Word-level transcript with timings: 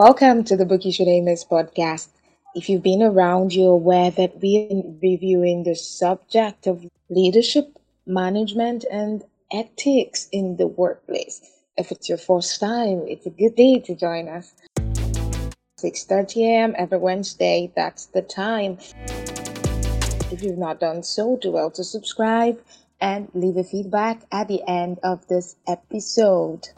Welcome 0.00 0.44
to 0.44 0.56
the 0.56 0.64
Book 0.64 0.86
You 0.86 0.92
Should 0.92 1.08
Miss 1.24 1.44
podcast. 1.44 2.08
If 2.54 2.70
you've 2.70 2.82
been 2.82 3.02
around, 3.02 3.52
you're 3.52 3.74
aware 3.74 4.10
that 4.10 4.40
we're 4.40 4.82
reviewing 5.02 5.64
the 5.64 5.74
subject 5.74 6.66
of 6.66 6.86
leadership, 7.10 7.78
management, 8.06 8.86
and 8.90 9.22
ethics 9.52 10.26
in 10.32 10.56
the 10.56 10.68
workplace. 10.68 11.42
If 11.76 11.92
it's 11.92 12.08
your 12.08 12.16
first 12.16 12.58
time, 12.58 13.04
it's 13.08 13.26
a 13.26 13.28
good 13.28 13.56
day 13.56 13.78
to 13.80 13.94
join 13.94 14.28
us. 14.28 14.54
6:30 15.76 16.46
a.m. 16.46 16.74
every 16.78 16.96
Wednesday, 16.96 17.70
that's 17.76 18.06
the 18.06 18.22
time. 18.22 18.78
If 20.32 20.42
you've 20.42 20.56
not 20.56 20.80
done 20.80 21.02
so, 21.02 21.36
do 21.36 21.50
well 21.50 21.70
to 21.72 21.84
subscribe 21.84 22.58
and 23.02 23.28
leave 23.34 23.58
a 23.58 23.64
feedback 23.64 24.22
at 24.32 24.48
the 24.48 24.66
end 24.66 24.98
of 25.02 25.26
this 25.26 25.56
episode. 25.68 26.70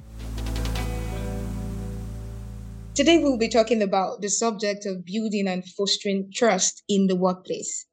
Today, 2.95 3.17
we'll 3.17 3.39
be 3.39 3.49
talking 3.49 3.81
about 3.81 4.21
the 4.21 4.29
subject 4.29 4.85
of 4.85 5.07
building 5.07 5.49
and 5.49 5.65
fostering 5.65 6.31
trust 6.31 6.83
in 6.91 7.07
the 7.07 7.17
workplace. 7.17 7.87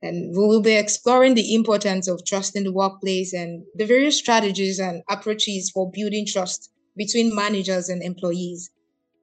And 0.00 0.34
we 0.34 0.38
will 0.38 0.62
be 0.62 0.74
exploring 0.74 1.34
the 1.34 1.54
importance 1.54 2.08
of 2.08 2.24
trust 2.24 2.56
in 2.56 2.64
the 2.64 2.72
workplace 2.72 3.34
and 3.34 3.66
the 3.74 3.84
various 3.84 4.16
strategies 4.16 4.78
and 4.78 5.02
approaches 5.10 5.70
for 5.70 5.90
building 5.90 6.24
trust 6.26 6.70
between 6.96 7.36
managers 7.36 7.90
and 7.90 8.02
employees. 8.02 8.70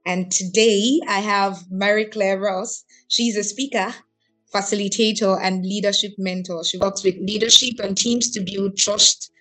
And 0.06 0.32
today, 0.32 1.00
I 1.08 1.22
have 1.22 1.58
Marie-Claire 1.72 2.40
Ross. 2.40 2.84
She's 3.08 3.36
a 3.36 3.44
speaker, 3.44 3.96
facilitator, 4.54 5.40
and 5.42 5.66
leadership 5.66 6.12
mentor. 6.20 6.64
She 6.64 6.78
works 6.78 7.04
with 7.04 7.16
leadership 7.18 7.80
and 7.80 7.98
teams 7.98 8.30
to 8.30 8.42
build 8.42 8.78
trust, 8.78 9.32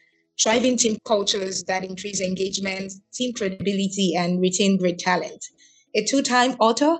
thriving 0.43 0.79
team 0.79 0.96
cultures 1.05 1.62
that 1.65 1.85
increase 1.85 2.23
engagement, 2.23 2.95
team 3.12 3.35
credibility, 3.35 4.15
and 4.16 4.41
retain 4.41 4.79
great 4.79 4.98
talent 4.98 5.45
a 5.95 6.04
two 6.04 6.23
time 6.23 6.52
author. 6.60 6.98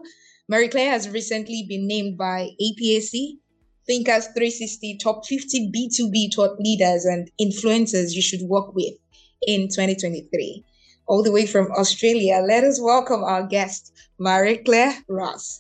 Marie-Claire 0.49 0.91
has 0.91 1.09
recently 1.09 1.65
been 1.69 1.87
named 1.87 2.19
by 2.19 2.51
APAC 2.61 3.39
Thinkers 3.87 4.27
360 4.29 4.99
Top 5.03 5.27
50 5.27 5.71
B2B 5.71 6.35
thought 6.35 6.59
leaders 6.59 7.05
and 7.05 7.31
influencers 7.41 8.15
you 8.15 8.23
should 8.23 8.43
work 8.43 8.75
with 8.75 8.95
in 9.47 9.69
2023. 9.69 10.65
All 11.07 11.23
the 11.23 11.33
way 11.33 11.47
from 11.47 11.71
Australia, 11.73 12.43
let 12.47 12.65
us 12.65 12.81
welcome 12.81 13.23
our 13.23 13.47
guest, 13.47 13.93
Marie-Claire 14.19 15.05
Ross. 15.09 15.59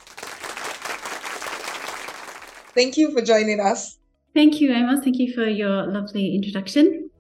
Thank 2.74 2.96
you 2.96 3.12
for 3.12 3.20
joining 3.20 3.60
us. 3.60 3.98
Thank 4.32 4.60
you, 4.60 4.72
Emma. 4.72 5.00
Thank 5.02 5.18
you 5.18 5.32
for 5.32 5.46
your 5.46 5.86
lovely 5.86 6.34
introduction. 6.34 7.10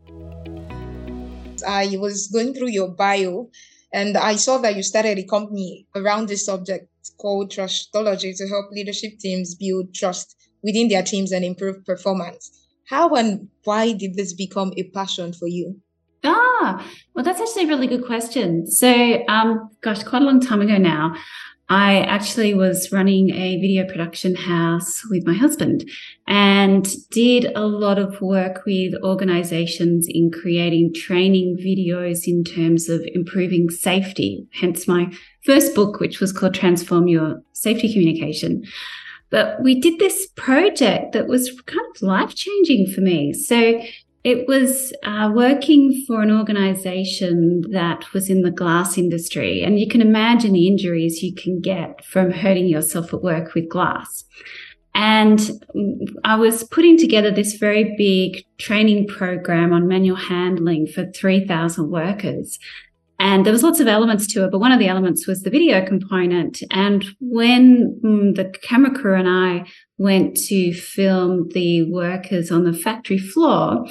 I 1.66 1.96
was 1.98 2.28
going 2.28 2.54
through 2.54 2.70
your 2.70 2.88
bio 2.88 3.50
and 3.94 4.16
I 4.16 4.34
saw 4.34 4.58
that 4.58 4.74
you 4.74 4.82
started 4.82 5.18
a 5.18 5.24
company 5.24 5.86
around 5.94 6.28
this 6.28 6.44
subject 6.44 6.88
called 7.16 7.52
Trustology 7.52 8.36
to 8.36 8.48
help 8.48 8.66
leadership 8.72 9.20
teams 9.20 9.54
build 9.54 9.94
trust 9.94 10.34
within 10.64 10.88
their 10.88 11.04
teams 11.04 11.30
and 11.30 11.44
improve 11.44 11.84
performance. 11.84 12.50
How 12.88 13.14
and 13.14 13.48
why 13.62 13.92
did 13.92 14.16
this 14.16 14.32
become 14.32 14.72
a 14.76 14.82
passion 14.90 15.32
for 15.32 15.46
you? 15.46 15.80
Ah, 16.24 16.84
well, 17.14 17.24
that's 17.24 17.40
actually 17.40 17.64
a 17.64 17.68
really 17.68 17.86
good 17.86 18.04
question. 18.04 18.66
So, 18.66 19.24
um, 19.28 19.70
gosh, 19.80 20.02
quite 20.02 20.22
a 20.22 20.24
long 20.24 20.40
time 20.40 20.60
ago 20.60 20.76
now, 20.76 21.14
I 21.68 22.00
actually 22.00 22.52
was 22.52 22.92
running 22.92 23.30
a 23.30 23.58
video 23.58 23.86
production 23.86 24.34
house 24.34 25.02
with 25.08 25.26
my 25.26 25.32
husband 25.32 25.88
and 26.26 26.86
did 27.10 27.50
a 27.54 27.64
lot 27.66 27.98
of 27.98 28.20
work 28.20 28.64
with 28.66 28.94
organizations 29.02 30.06
in 30.08 30.30
creating 30.30 30.92
training 30.94 31.56
videos 31.58 32.26
in 32.26 32.44
terms 32.44 32.90
of 32.90 33.02
improving 33.14 33.70
safety. 33.70 34.46
Hence 34.60 34.86
my 34.86 35.10
first 35.44 35.74
book, 35.74 36.00
which 36.00 36.20
was 36.20 36.32
called 36.32 36.54
Transform 36.54 37.08
Your 37.08 37.42
Safety 37.52 37.90
Communication. 37.90 38.62
But 39.30 39.62
we 39.62 39.80
did 39.80 39.98
this 39.98 40.28
project 40.36 41.12
that 41.12 41.28
was 41.28 41.50
kind 41.62 41.86
of 41.96 42.02
life 42.02 42.34
changing 42.34 42.92
for 42.94 43.00
me. 43.00 43.32
So 43.32 43.80
it 44.24 44.48
was 44.48 44.94
uh, 45.02 45.30
working 45.34 46.02
for 46.06 46.22
an 46.22 46.30
organization 46.30 47.62
that 47.70 48.10
was 48.14 48.30
in 48.30 48.40
the 48.40 48.50
glass 48.50 48.96
industry. 48.96 49.62
And 49.62 49.78
you 49.78 49.86
can 49.86 50.00
imagine 50.00 50.54
the 50.54 50.66
injuries 50.66 51.22
you 51.22 51.34
can 51.34 51.60
get 51.60 52.02
from 52.02 52.30
hurting 52.30 52.66
yourself 52.66 53.12
at 53.12 53.22
work 53.22 53.52
with 53.52 53.68
glass. 53.68 54.24
And 54.94 55.40
I 56.24 56.36
was 56.36 56.64
putting 56.64 56.96
together 56.96 57.30
this 57.30 57.54
very 57.54 57.94
big 57.98 58.44
training 58.58 59.08
program 59.08 59.72
on 59.72 59.88
manual 59.88 60.16
handling 60.16 60.86
for 60.86 61.04
3,000 61.10 61.90
workers. 61.90 62.58
And 63.18 63.46
there 63.46 63.52
was 63.52 63.62
lots 63.62 63.80
of 63.80 63.86
elements 63.86 64.26
to 64.28 64.44
it, 64.44 64.50
but 64.50 64.58
one 64.58 64.72
of 64.72 64.78
the 64.78 64.88
elements 64.88 65.26
was 65.26 65.42
the 65.42 65.50
video 65.50 65.84
component. 65.86 66.62
And 66.70 67.04
when 67.20 68.00
mm, 68.04 68.34
the 68.34 68.52
camera 68.62 68.92
crew 68.92 69.14
and 69.14 69.28
I 69.28 69.66
went 69.98 70.36
to 70.48 70.72
film 70.74 71.48
the 71.50 71.90
workers 71.90 72.50
on 72.50 72.64
the 72.64 72.72
factory 72.72 73.18
floor, 73.18 73.86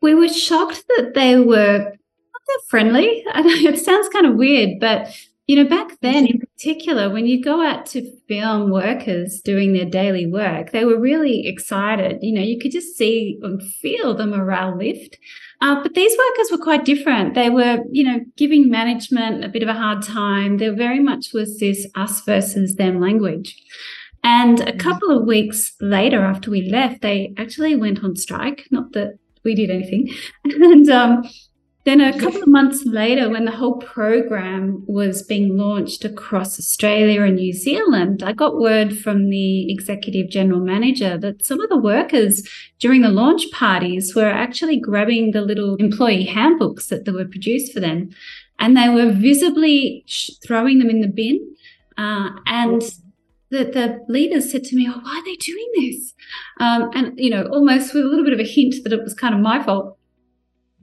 we 0.00 0.14
were 0.14 0.28
shocked 0.28 0.84
that 0.96 1.12
they 1.14 1.38
were 1.38 1.78
not 1.78 2.42
that 2.46 2.60
friendly. 2.68 3.24
it 3.26 3.78
sounds 3.78 4.08
kind 4.08 4.26
of 4.26 4.36
weird, 4.36 4.78
but 4.80 5.08
you 5.48 5.56
know, 5.56 5.68
back 5.68 5.98
then 6.00 6.26
in 6.26 6.38
particular, 6.38 7.10
when 7.10 7.26
you 7.26 7.42
go 7.42 7.66
out 7.66 7.84
to 7.86 8.10
film 8.28 8.70
workers 8.70 9.40
doing 9.44 9.72
their 9.72 9.84
daily 9.84 10.24
work, 10.24 10.70
they 10.70 10.84
were 10.84 10.98
really 10.98 11.46
excited. 11.46 12.18
You 12.22 12.32
know, 12.32 12.40
you 12.40 12.58
could 12.60 12.70
just 12.70 12.96
see 12.96 13.38
and 13.42 13.60
feel 13.62 14.14
the 14.14 14.26
morale 14.26 14.78
lift. 14.78 15.18
Uh, 15.62 15.80
but 15.80 15.94
these 15.94 16.12
workers 16.18 16.50
were 16.50 16.62
quite 16.62 16.84
different. 16.84 17.34
They 17.34 17.48
were, 17.48 17.78
you 17.90 18.02
know, 18.02 18.18
giving 18.36 18.68
management 18.68 19.44
a 19.44 19.48
bit 19.48 19.62
of 19.62 19.68
a 19.68 19.74
hard 19.74 20.02
time. 20.02 20.58
There 20.58 20.74
very 20.74 20.98
much 20.98 21.32
was 21.32 21.58
this 21.58 21.86
us 21.94 22.20
versus 22.22 22.74
them 22.74 23.00
language. 23.00 23.54
And 24.24 24.58
a 24.58 24.72
mm. 24.72 24.78
couple 24.80 25.16
of 25.16 25.24
weeks 25.24 25.74
later, 25.80 26.24
after 26.24 26.50
we 26.50 26.68
left, 26.68 27.00
they 27.00 27.32
actually 27.38 27.76
went 27.76 28.02
on 28.02 28.16
strike. 28.16 28.66
Not 28.72 28.92
that 28.94 29.18
we 29.44 29.54
did 29.54 29.70
anything. 29.70 30.12
And 30.44 30.88
um, 30.90 31.22
then 31.84 32.00
a 32.00 32.16
couple 32.16 32.42
of 32.42 32.48
months 32.48 32.84
later, 32.84 33.28
when 33.28 33.44
the 33.44 33.50
whole 33.50 33.78
program 33.78 34.84
was 34.86 35.22
being 35.22 35.56
launched 35.56 36.04
across 36.04 36.58
Australia 36.58 37.22
and 37.22 37.36
New 37.36 37.52
Zealand, 37.52 38.22
I 38.22 38.32
got 38.32 38.60
word 38.60 38.96
from 38.96 39.30
the 39.30 39.72
executive 39.72 40.30
general 40.30 40.60
manager 40.60 41.18
that 41.18 41.44
some 41.44 41.60
of 41.60 41.68
the 41.68 41.76
workers 41.76 42.48
during 42.78 43.02
the 43.02 43.08
launch 43.08 43.50
parties 43.50 44.14
were 44.14 44.30
actually 44.30 44.78
grabbing 44.78 45.32
the 45.32 45.40
little 45.40 45.74
employee 45.76 46.24
handbooks 46.24 46.86
that 46.86 47.12
were 47.12 47.24
produced 47.24 47.72
for 47.72 47.80
them 47.80 48.10
and 48.60 48.76
they 48.76 48.88
were 48.88 49.10
visibly 49.10 50.04
throwing 50.46 50.78
them 50.78 50.88
in 50.88 51.00
the 51.00 51.08
bin. 51.08 51.56
Uh, 51.98 52.30
and 52.46 52.82
the, 53.50 53.64
the 53.64 54.04
leaders 54.08 54.52
said 54.52 54.62
to 54.64 54.76
me, 54.76 54.88
Oh, 54.88 55.00
why 55.02 55.18
are 55.18 55.24
they 55.24 55.34
doing 55.34 55.68
this? 55.76 56.14
Um, 56.60 56.90
and, 56.94 57.18
you 57.18 57.28
know, 57.28 57.44
almost 57.46 57.92
with 57.92 58.04
a 58.04 58.06
little 58.06 58.24
bit 58.24 58.32
of 58.32 58.38
a 58.38 58.48
hint 58.48 58.76
that 58.84 58.92
it 58.92 59.02
was 59.02 59.14
kind 59.14 59.34
of 59.34 59.40
my 59.40 59.60
fault. 59.62 59.98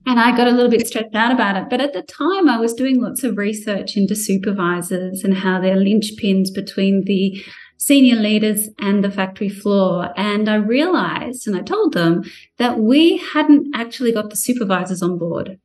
And 0.10 0.20
I 0.20 0.36
got 0.36 0.48
a 0.48 0.52
little 0.52 0.72
bit 0.72 0.88
stressed 0.88 1.14
out 1.14 1.32
about 1.32 1.56
it. 1.56 1.70
But 1.70 1.82
at 1.82 1.94
the 1.94 2.02
time, 2.02 2.50
I 2.50 2.58
was 2.58 2.74
doing 2.74 3.00
lots 3.00 3.24
of 3.24 3.38
research 3.38 3.96
into 3.96 4.16
supervisors 4.16 5.24
and 5.24 5.38
how 5.38 5.62
they're 5.62 5.78
linchpins 5.78 6.52
between 6.52 7.04
the 7.06 7.40
senior 7.78 8.16
leaders 8.16 8.70
and 8.80 9.04
the 9.04 9.12
factory 9.12 9.50
floor. 9.50 10.10
And 10.18 10.50
I 10.50 10.56
realized, 10.56 11.46
and 11.46 11.56
I 11.56 11.62
told 11.62 11.94
them, 11.94 12.24
that 12.58 12.80
we 12.80 13.18
hadn't 13.18 13.68
actually 13.76 14.12
got 14.12 14.32
the 14.32 14.36
supervisors 14.36 15.04
on 15.04 15.20
board 15.20 15.60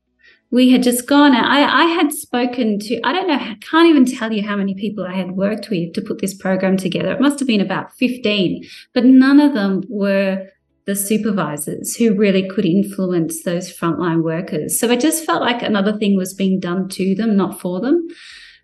we 0.51 0.71
had 0.71 0.85
just 0.85 1.09
gone 1.09 1.35
I, 1.35 1.65
I 1.65 1.85
had 1.87 2.13
spoken 2.13 2.79
to, 2.79 3.01
I 3.03 3.13
don't 3.13 3.27
know, 3.27 3.35
I 3.35 3.57
can't 3.61 3.89
even 3.89 4.07
tell 4.07 4.33
you 4.33 4.47
how 4.47 4.55
many 4.55 4.75
people 4.75 5.05
I 5.05 5.15
had 5.15 5.33
worked 5.33 5.69
with 5.69 5.95
to 5.95 6.01
put 6.01 6.21
this 6.21 6.33
program 6.33 6.77
together. 6.77 7.11
It 7.11 7.21
must 7.21 7.41
have 7.41 7.49
been 7.49 7.61
about 7.61 7.93
15, 7.95 8.63
but 8.93 9.05
none 9.05 9.41
of 9.41 9.55
them 9.55 9.83
were 9.89 10.47
the 10.87 10.95
supervisors 10.95 11.97
who 11.97 12.15
really 12.15 12.49
could 12.49 12.67
influence 12.67 13.43
those 13.43 13.75
frontline 13.75 14.23
workers. 14.23 14.79
So 14.79 14.91
I 14.91 14.97
just 14.97 15.25
felt 15.25 15.41
like 15.41 15.63
another 15.63 15.97
thing 15.97 16.17
was 16.17 16.35
being 16.35 16.61
done 16.61 16.89
to 16.91 17.15
them, 17.15 17.37
not 17.37 17.61
for 17.61 17.81
them. 17.81 18.07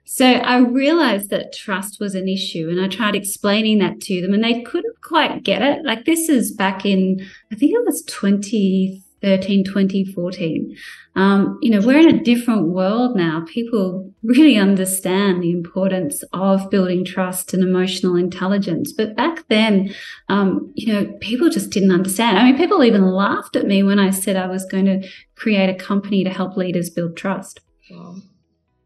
So 0.04 0.26
I 0.26 0.58
realized 0.58 1.30
that 1.30 1.52
trust 1.54 2.00
was 2.00 2.14
an 2.14 2.28
issue 2.28 2.68
and 2.68 2.80
I 2.80 2.88
tried 2.88 3.14
explaining 3.14 3.78
that 3.78 4.00
to 4.02 4.20
them 4.20 4.34
and 4.34 4.42
they 4.42 4.62
couldn't 4.62 5.00
quite 5.02 5.44
get 5.44 5.62
it. 5.62 5.84
Like 5.84 6.04
this 6.04 6.28
is 6.28 6.52
back 6.52 6.84
in, 6.84 7.24
I 7.52 7.54
think 7.54 7.72
it 7.72 7.86
was 7.86 8.02
20 8.02 9.02
13, 9.22 9.64
20, 9.64 10.04
14. 10.12 10.76
Um, 11.16 11.58
you 11.60 11.70
know, 11.70 11.86
we're 11.86 11.98
in 11.98 12.14
a 12.14 12.22
different 12.22 12.68
world 12.68 13.16
now. 13.16 13.44
People 13.46 14.12
really 14.22 14.56
understand 14.56 15.42
the 15.42 15.50
importance 15.50 16.22
of 16.32 16.70
building 16.70 17.04
trust 17.04 17.52
and 17.52 17.62
emotional 17.62 18.16
intelligence. 18.16 18.92
But 18.92 19.16
back 19.16 19.46
then, 19.48 19.94
um, 20.28 20.72
you 20.74 20.92
know, 20.92 21.12
people 21.20 21.50
just 21.50 21.70
didn't 21.70 21.92
understand. 21.92 22.38
I 22.38 22.44
mean, 22.44 22.56
people 22.56 22.82
even 22.82 23.10
laughed 23.10 23.56
at 23.56 23.66
me 23.66 23.82
when 23.82 23.98
I 23.98 24.10
said 24.10 24.36
I 24.36 24.46
was 24.46 24.64
going 24.64 24.86
to 24.86 25.08
create 25.34 25.68
a 25.68 25.74
company 25.74 26.24
to 26.24 26.30
help 26.30 26.56
leaders 26.56 26.90
build 26.90 27.16
trust. 27.16 27.60
Wow. 27.90 28.16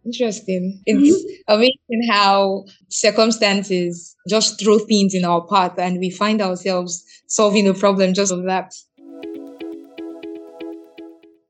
Interesting. 0.05 0.83
It's 0.85 1.19
mm-hmm. 1.19 1.55
amazing 1.55 2.11
how 2.11 2.65
circumstances 2.89 4.15
just 4.29 4.61
throw 4.61 4.79
things 4.79 5.15
in 5.15 5.25
our 5.25 5.47
path 5.47 5.79
and 5.79 5.99
we 5.99 6.11
find 6.11 6.43
ourselves 6.43 7.05
solving 7.27 7.65
the 7.65 7.75
problem 7.75 8.13
just 8.13 8.31
of 8.31 8.45
that 8.45 8.75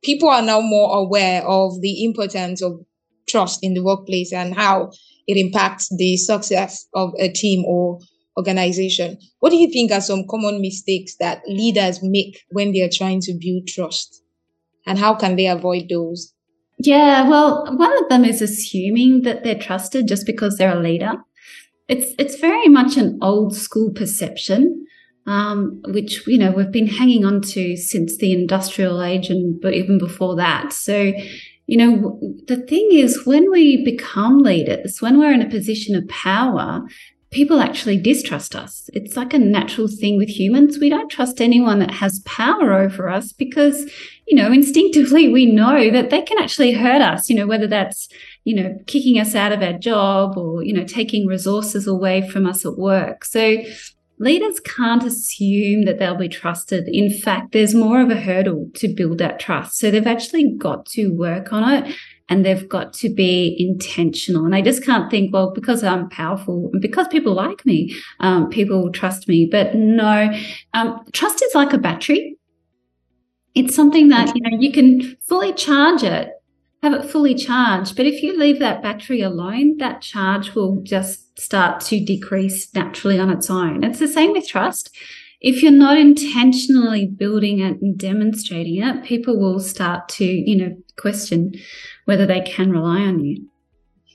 people 0.04 0.28
are 0.28 0.42
now 0.42 0.60
more 0.60 0.96
aware 0.98 1.42
of 1.46 1.80
the 1.80 2.04
importance 2.04 2.62
of 2.62 2.80
trust 3.28 3.60
in 3.62 3.74
the 3.74 3.82
workplace 3.82 4.32
and 4.32 4.54
how 4.54 4.90
it 5.26 5.36
impacts 5.36 5.88
the 5.96 6.16
success 6.16 6.86
of 6.94 7.12
a 7.18 7.28
team 7.28 7.64
or 7.64 7.98
organization. 8.36 9.18
What 9.40 9.50
do 9.50 9.56
you 9.56 9.70
think 9.70 9.92
are 9.92 10.00
some 10.00 10.24
common 10.28 10.60
mistakes 10.60 11.16
that 11.20 11.42
leaders 11.46 12.00
make 12.02 12.42
when 12.50 12.72
they 12.72 12.82
are 12.82 12.90
trying 12.92 13.20
to 13.22 13.38
build 13.40 13.66
trust? 13.66 14.22
And 14.86 14.98
how 14.98 15.14
can 15.14 15.36
they 15.36 15.46
avoid 15.46 15.88
those? 15.88 16.34
Yeah, 16.78 17.28
well, 17.28 17.64
one 17.76 17.96
of 17.96 18.08
them 18.08 18.24
is 18.24 18.42
assuming 18.42 19.22
that 19.22 19.44
they're 19.44 19.58
trusted 19.58 20.08
just 20.08 20.26
because 20.26 20.56
they're 20.56 20.76
a 20.76 20.80
leader. 20.80 21.12
It's 21.88 22.12
it's 22.18 22.38
very 22.38 22.68
much 22.68 22.96
an 22.96 23.18
old 23.22 23.54
school 23.54 23.92
perception, 23.92 24.86
um, 25.26 25.80
which 25.88 26.26
you 26.26 26.38
know 26.38 26.50
we've 26.50 26.70
been 26.70 26.86
hanging 26.86 27.24
on 27.24 27.40
to 27.40 27.76
since 27.76 28.16
the 28.18 28.32
industrial 28.32 29.02
age 29.02 29.30
and 29.30 29.60
but 29.60 29.74
even 29.74 29.98
before 29.98 30.36
that. 30.36 30.72
So, 30.72 31.12
you 31.66 31.76
know, 31.76 32.20
the 32.46 32.56
thing 32.56 32.88
is, 32.92 33.24
when 33.24 33.50
we 33.50 33.84
become 33.84 34.38
leaders, 34.38 35.00
when 35.00 35.18
we're 35.18 35.32
in 35.32 35.42
a 35.42 35.48
position 35.48 35.96
of 35.96 36.08
power, 36.08 36.82
people 37.34 37.60
actually 37.60 37.98
distrust 37.98 38.54
us. 38.54 38.88
It's 38.92 39.16
like 39.16 39.34
a 39.34 39.38
natural 39.38 39.88
thing 39.88 40.16
with 40.16 40.28
humans. 40.28 40.78
We 40.78 40.88
don't 40.88 41.10
trust 41.10 41.40
anyone 41.40 41.80
that 41.80 41.90
has 41.90 42.20
power 42.20 42.72
over 42.72 43.08
us 43.08 43.32
because, 43.32 43.90
you 44.28 44.36
know, 44.36 44.52
instinctively 44.52 45.28
we 45.28 45.44
know 45.44 45.90
that 45.90 46.10
they 46.10 46.22
can 46.22 46.38
actually 46.38 46.72
hurt 46.72 47.02
us, 47.02 47.28
you 47.28 47.34
know, 47.34 47.48
whether 47.48 47.66
that's, 47.66 48.08
you 48.44 48.54
know, 48.54 48.78
kicking 48.86 49.18
us 49.18 49.34
out 49.34 49.50
of 49.50 49.62
our 49.62 49.72
job 49.72 50.38
or, 50.38 50.62
you 50.62 50.72
know, 50.72 50.84
taking 50.84 51.26
resources 51.26 51.88
away 51.88 52.26
from 52.28 52.46
us 52.46 52.64
at 52.64 52.78
work. 52.78 53.24
So 53.24 53.56
leaders 54.19 54.61
can't 54.61 55.05
assume 55.05 55.84
that 55.84 55.99
they'll 55.99 56.16
be 56.16 56.28
trusted. 56.28 56.88
In 56.88 57.11
fact, 57.11 57.52
there's 57.52 57.75
more 57.75 58.00
of 58.00 58.11
a 58.11 58.20
hurdle 58.20 58.69
to 58.75 58.88
build 58.88 59.19
that 59.19 59.40
trust. 59.40 59.78
So 59.78 59.90
they've 59.90 60.06
actually 60.06 60.55
got 60.56 60.87
to 60.87 61.08
work 61.08 61.52
on 61.52 61.72
it 61.72 61.96
and 62.28 62.44
they've 62.44 62.69
got 62.69 62.93
to 62.94 63.12
be 63.12 63.56
intentional. 63.58 64.44
And 64.44 64.55
I 64.55 64.62
just 64.62 64.84
can't 64.84 65.11
think, 65.11 65.32
well, 65.32 65.52
because 65.52 65.84
I'm 65.84 66.08
powerful 66.08 66.70
and 66.72 66.81
because 66.81 67.08
people 67.08 67.34
like 67.34 67.66
me, 67.66 67.94
um, 68.20 68.49
people 68.49 68.82
will 68.82 68.93
trust 68.93 69.28
me. 69.28 69.49
But 69.50 69.75
no, 69.75 70.31
um, 70.72 71.05
trust 71.12 71.43
is 71.43 71.55
like 71.55 71.72
a 71.72 71.78
battery. 71.78 72.37
It's 73.55 73.75
something 73.75 74.08
that, 74.08 74.34
you 74.34 74.43
know, 74.43 74.58
you 74.58 74.72
can 74.72 75.17
fully 75.28 75.52
charge 75.52 76.02
it, 76.02 76.31
have 76.82 76.93
it 76.93 77.08
fully 77.08 77.34
charged. 77.34 77.94
But 77.96 78.06
if 78.06 78.22
you 78.22 78.37
leave 78.38 78.58
that 78.58 78.82
battery 78.82 79.20
alone, 79.20 79.76
that 79.78 80.00
charge 80.00 80.55
will 80.55 80.81
just 80.82 81.23
start 81.36 81.81
to 81.81 82.04
decrease 82.04 82.72
naturally 82.75 83.19
on 83.19 83.31
its 83.31 83.50
own. 83.50 83.82
It's 83.84 83.98
the 83.98 84.08
same 84.08 84.32
with 84.32 84.46
trust 84.48 84.90
if 85.44 85.62
you're 85.62 85.72
not 85.72 85.98
intentionally 85.98 87.06
building 87.06 87.60
it 87.60 87.78
and 87.82 87.98
demonstrating 87.98 88.82
it, 88.82 89.04
people 89.04 89.38
will 89.38 89.60
start 89.60 90.08
to, 90.08 90.25
you 90.25 90.56
know, 90.56 90.75
question 90.96 91.52
whether 92.06 92.25
they 92.25 92.40
can 92.40 92.70
rely 92.70 93.00
on 93.00 93.20
you. 93.20 93.46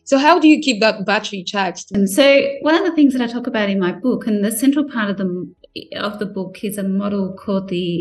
So, 0.06 0.18
how 0.18 0.39
do 0.39 0.48
you 0.48 0.60
keep 0.60 0.81
that 0.81 1.06
battery 1.06 1.44
charged? 1.44 1.95
And 1.95 2.10
so, 2.10 2.42
one 2.62 2.74
of 2.74 2.83
the 2.83 2.95
things 2.95 3.13
that 3.13 3.21
I 3.21 3.31
talk 3.31 3.45
about 3.45 3.69
in 3.69 3.80
my 3.80 3.92
book, 3.92 4.25
and 4.25 4.44
the 4.44 4.51
central 4.51 4.89
part 4.89 5.12
of 5.12 5.18
the 5.18 5.54
of 5.98 6.18
the 6.18 6.25
book 6.25 6.63
is 6.63 6.80
a 6.80 6.83
model 6.83 7.38
called 7.39 7.69
the 7.69 8.00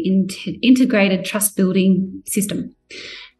integrated 0.63 1.27
trust 1.27 1.55
building 1.55 2.23
system, 2.25 2.75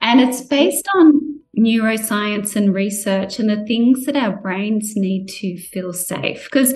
and 0.03 0.21
it's 0.21 0.43
based 0.43 0.87
on 0.97 1.38
neuroscience 1.59 2.57
and 2.57 2.75
research 2.75 3.39
and 3.39 3.51
the 3.51 3.65
things 3.67 4.05
that 4.07 4.17
our 4.17 4.37
brains 4.37 4.95
need 4.97 5.27
to 5.29 5.59
feel 5.59 5.93
safe 5.93 6.45
because 6.45 6.75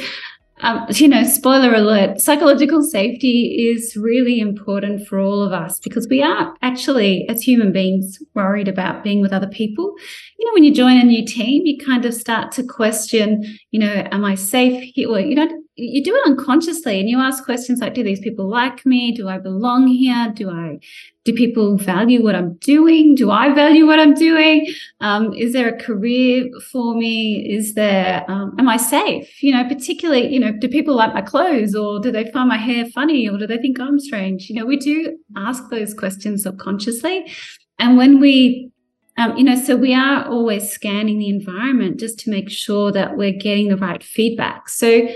um, 0.62 0.86
you 0.90 1.08
know, 1.08 1.24
spoiler 1.24 1.74
alert, 1.74 2.20
psychological 2.20 2.82
safety 2.82 3.72
is 3.74 3.96
really 3.96 4.38
important 4.38 5.06
for 5.06 5.18
all 5.18 5.42
of 5.42 5.52
us 5.52 5.80
because 5.80 6.06
we 6.08 6.22
are 6.22 6.54
actually, 6.62 7.26
as 7.28 7.42
human 7.42 7.72
beings, 7.72 8.18
worried 8.34 8.68
about 8.68 9.02
being 9.02 9.20
with 9.20 9.32
other 9.32 9.48
people. 9.48 9.92
You 10.38 10.46
know, 10.46 10.54
when 10.54 10.62
you 10.64 10.72
join 10.72 10.98
a 10.98 11.04
new 11.04 11.26
team, 11.26 11.66
you 11.66 11.84
kind 11.84 12.04
of 12.04 12.14
start 12.14 12.52
to 12.52 12.64
question, 12.64 13.42
you 13.72 13.80
know, 13.80 14.06
am 14.12 14.24
I 14.24 14.36
safe 14.36 14.92
here? 14.94 15.10
Well, 15.10 15.20
you 15.20 15.34
don't 15.34 15.61
you 15.76 16.04
do 16.04 16.14
it 16.14 16.26
unconsciously 16.26 17.00
and 17.00 17.08
you 17.08 17.18
ask 17.18 17.44
questions 17.44 17.80
like 17.80 17.94
do 17.94 18.02
these 18.02 18.20
people 18.20 18.48
like 18.48 18.84
me? 18.84 19.12
Do 19.12 19.28
i 19.28 19.38
belong 19.38 19.86
here? 19.86 20.32
Do 20.34 20.50
i 20.50 20.78
do 21.24 21.32
people 21.32 21.76
value 21.78 22.22
what 22.22 22.34
i'm 22.34 22.54
doing? 22.54 23.14
Do 23.14 23.30
i 23.30 23.52
value 23.54 23.86
what 23.86 23.98
i'm 23.98 24.14
doing? 24.14 24.66
Um, 25.00 25.32
is 25.34 25.52
there 25.52 25.68
a 25.68 25.78
career 25.78 26.48
for 26.70 26.94
me? 26.94 27.46
Is 27.48 27.74
there 27.74 28.24
um, 28.28 28.54
am 28.58 28.68
i 28.68 28.76
safe? 28.76 29.42
You 29.42 29.54
know 29.54 29.66
particularly 29.66 30.32
you 30.32 30.40
know 30.40 30.52
do 30.52 30.68
people 30.68 30.94
like 30.94 31.14
my 31.14 31.22
clothes 31.22 31.74
or 31.74 32.00
do 32.00 32.12
they 32.12 32.30
find 32.30 32.48
my 32.48 32.58
hair 32.58 32.86
funny 32.86 33.28
or 33.28 33.38
do 33.38 33.46
they 33.46 33.58
think 33.58 33.80
i'm 33.80 33.98
strange? 33.98 34.50
You 34.50 34.56
know 34.56 34.66
we 34.66 34.76
do 34.76 35.18
ask 35.36 35.70
those 35.70 35.94
questions 35.94 36.42
subconsciously. 36.42 37.32
And 37.78 37.96
when 37.96 38.20
we 38.20 38.70
um, 39.18 39.36
you 39.36 39.44
know, 39.44 39.56
so 39.56 39.76
we 39.76 39.94
are 39.94 40.26
always 40.26 40.70
scanning 40.70 41.18
the 41.18 41.28
environment 41.28 42.00
just 42.00 42.18
to 42.20 42.30
make 42.30 42.48
sure 42.48 42.90
that 42.92 43.16
we're 43.16 43.38
getting 43.38 43.68
the 43.68 43.76
right 43.76 44.02
feedback. 44.02 44.70
So 44.70 45.06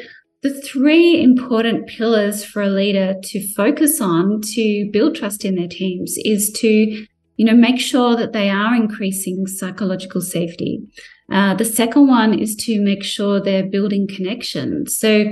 the 0.47 0.61
three 0.61 1.21
important 1.21 1.89
pillars 1.89 2.45
for 2.45 2.63
a 2.63 2.69
leader 2.69 3.17
to 3.21 3.55
focus 3.55 4.01
on 4.01 4.41
to 4.41 4.89
build 4.93 5.17
trust 5.17 5.45
in 5.45 5.57
their 5.57 5.67
teams 5.67 6.17
is 6.25 6.53
to 6.53 6.69
you 6.69 7.45
know 7.45 7.55
make 7.55 7.81
sure 7.81 8.15
that 8.17 8.33
they 8.33 8.49
are 8.49 8.75
increasing 8.75 9.47
psychological 9.47 10.21
safety. 10.21 10.81
Uh, 11.33 11.55
the 11.55 11.65
second 11.65 12.07
one 12.07 12.39
is 12.39 12.55
to 12.55 12.81
make 12.81 13.03
sure 13.03 13.41
they're 13.41 13.67
building 13.69 14.07
connection. 14.07 14.87
So 14.87 15.25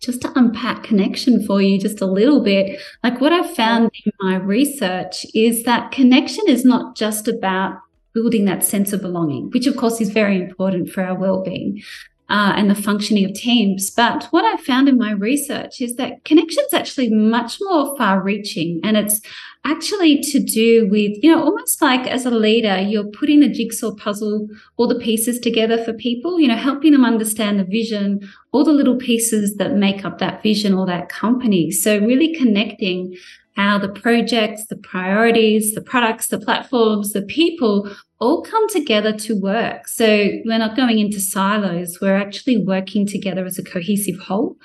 just 0.00 0.20
to 0.20 0.32
unpack 0.38 0.82
connection 0.82 1.42
for 1.46 1.62
you 1.62 1.80
just 1.80 2.02
a 2.02 2.06
little 2.06 2.42
bit 2.42 2.78
like 3.02 3.20
what 3.22 3.32
i've 3.32 3.54
found 3.54 3.90
in 4.04 4.12
my 4.20 4.34
research 4.36 5.24
is 5.34 5.62
that 5.62 5.92
connection 5.92 6.44
is 6.46 6.62
not 6.62 6.94
just 6.94 7.26
about 7.26 7.78
building 8.12 8.44
that 8.44 8.62
sense 8.62 8.92
of 8.92 9.00
belonging 9.00 9.48
which 9.54 9.66
of 9.66 9.76
course 9.76 10.00
is 10.00 10.10
very 10.10 10.36
important 10.36 10.90
for 10.90 11.02
our 11.02 11.18
well-being 11.18 11.80
uh, 12.28 12.54
and 12.56 12.70
the 12.70 12.74
functioning 12.74 13.24
of 13.24 13.34
teams. 13.34 13.90
But 13.90 14.24
what 14.30 14.44
I 14.44 14.56
found 14.62 14.88
in 14.88 14.98
my 14.98 15.12
research 15.12 15.80
is 15.80 15.96
that 15.96 16.24
connection's 16.24 16.72
actually 16.72 17.10
much 17.10 17.58
more 17.60 17.96
far 17.96 18.22
reaching 18.22 18.80
and 18.82 18.96
it's 18.96 19.20
actually 19.66 20.20
to 20.20 20.40
do 20.40 20.88
with, 20.90 21.12
you 21.22 21.30
know, 21.30 21.42
almost 21.42 21.80
like 21.80 22.06
as 22.06 22.26
a 22.26 22.30
leader, 22.30 22.80
you're 22.80 23.04
putting 23.04 23.40
the 23.40 23.48
jigsaw 23.48 23.94
puzzle, 23.94 24.48
all 24.76 24.86
the 24.86 24.98
pieces 24.98 25.38
together 25.38 25.82
for 25.82 25.92
people, 25.94 26.38
you 26.38 26.48
know, 26.48 26.56
helping 26.56 26.92
them 26.92 27.04
understand 27.04 27.58
the 27.58 27.64
vision, 27.64 28.20
all 28.52 28.64
the 28.64 28.72
little 28.72 28.96
pieces 28.96 29.56
that 29.56 29.74
make 29.74 30.04
up 30.04 30.18
that 30.18 30.42
vision 30.42 30.74
or 30.74 30.86
that 30.86 31.08
company. 31.08 31.70
So 31.70 31.98
really 31.98 32.34
connecting 32.34 33.16
how 33.56 33.78
the 33.78 33.88
projects, 33.88 34.66
the 34.66 34.76
priorities, 34.76 35.74
the 35.74 35.80
products, 35.80 36.28
the 36.28 36.38
platforms, 36.38 37.12
the 37.12 37.22
people 37.22 37.88
all 38.20 38.42
come 38.42 38.68
together 38.68 39.12
to 39.12 39.40
work. 39.40 39.86
So 39.86 40.30
we're 40.44 40.58
not 40.58 40.76
going 40.76 40.98
into 40.98 41.20
silos. 41.20 42.00
We're 42.00 42.16
actually 42.16 42.58
working 42.58 43.06
together 43.06 43.44
as 43.44 43.58
a 43.58 43.64
cohesive 43.64 44.18
whole. 44.18 44.56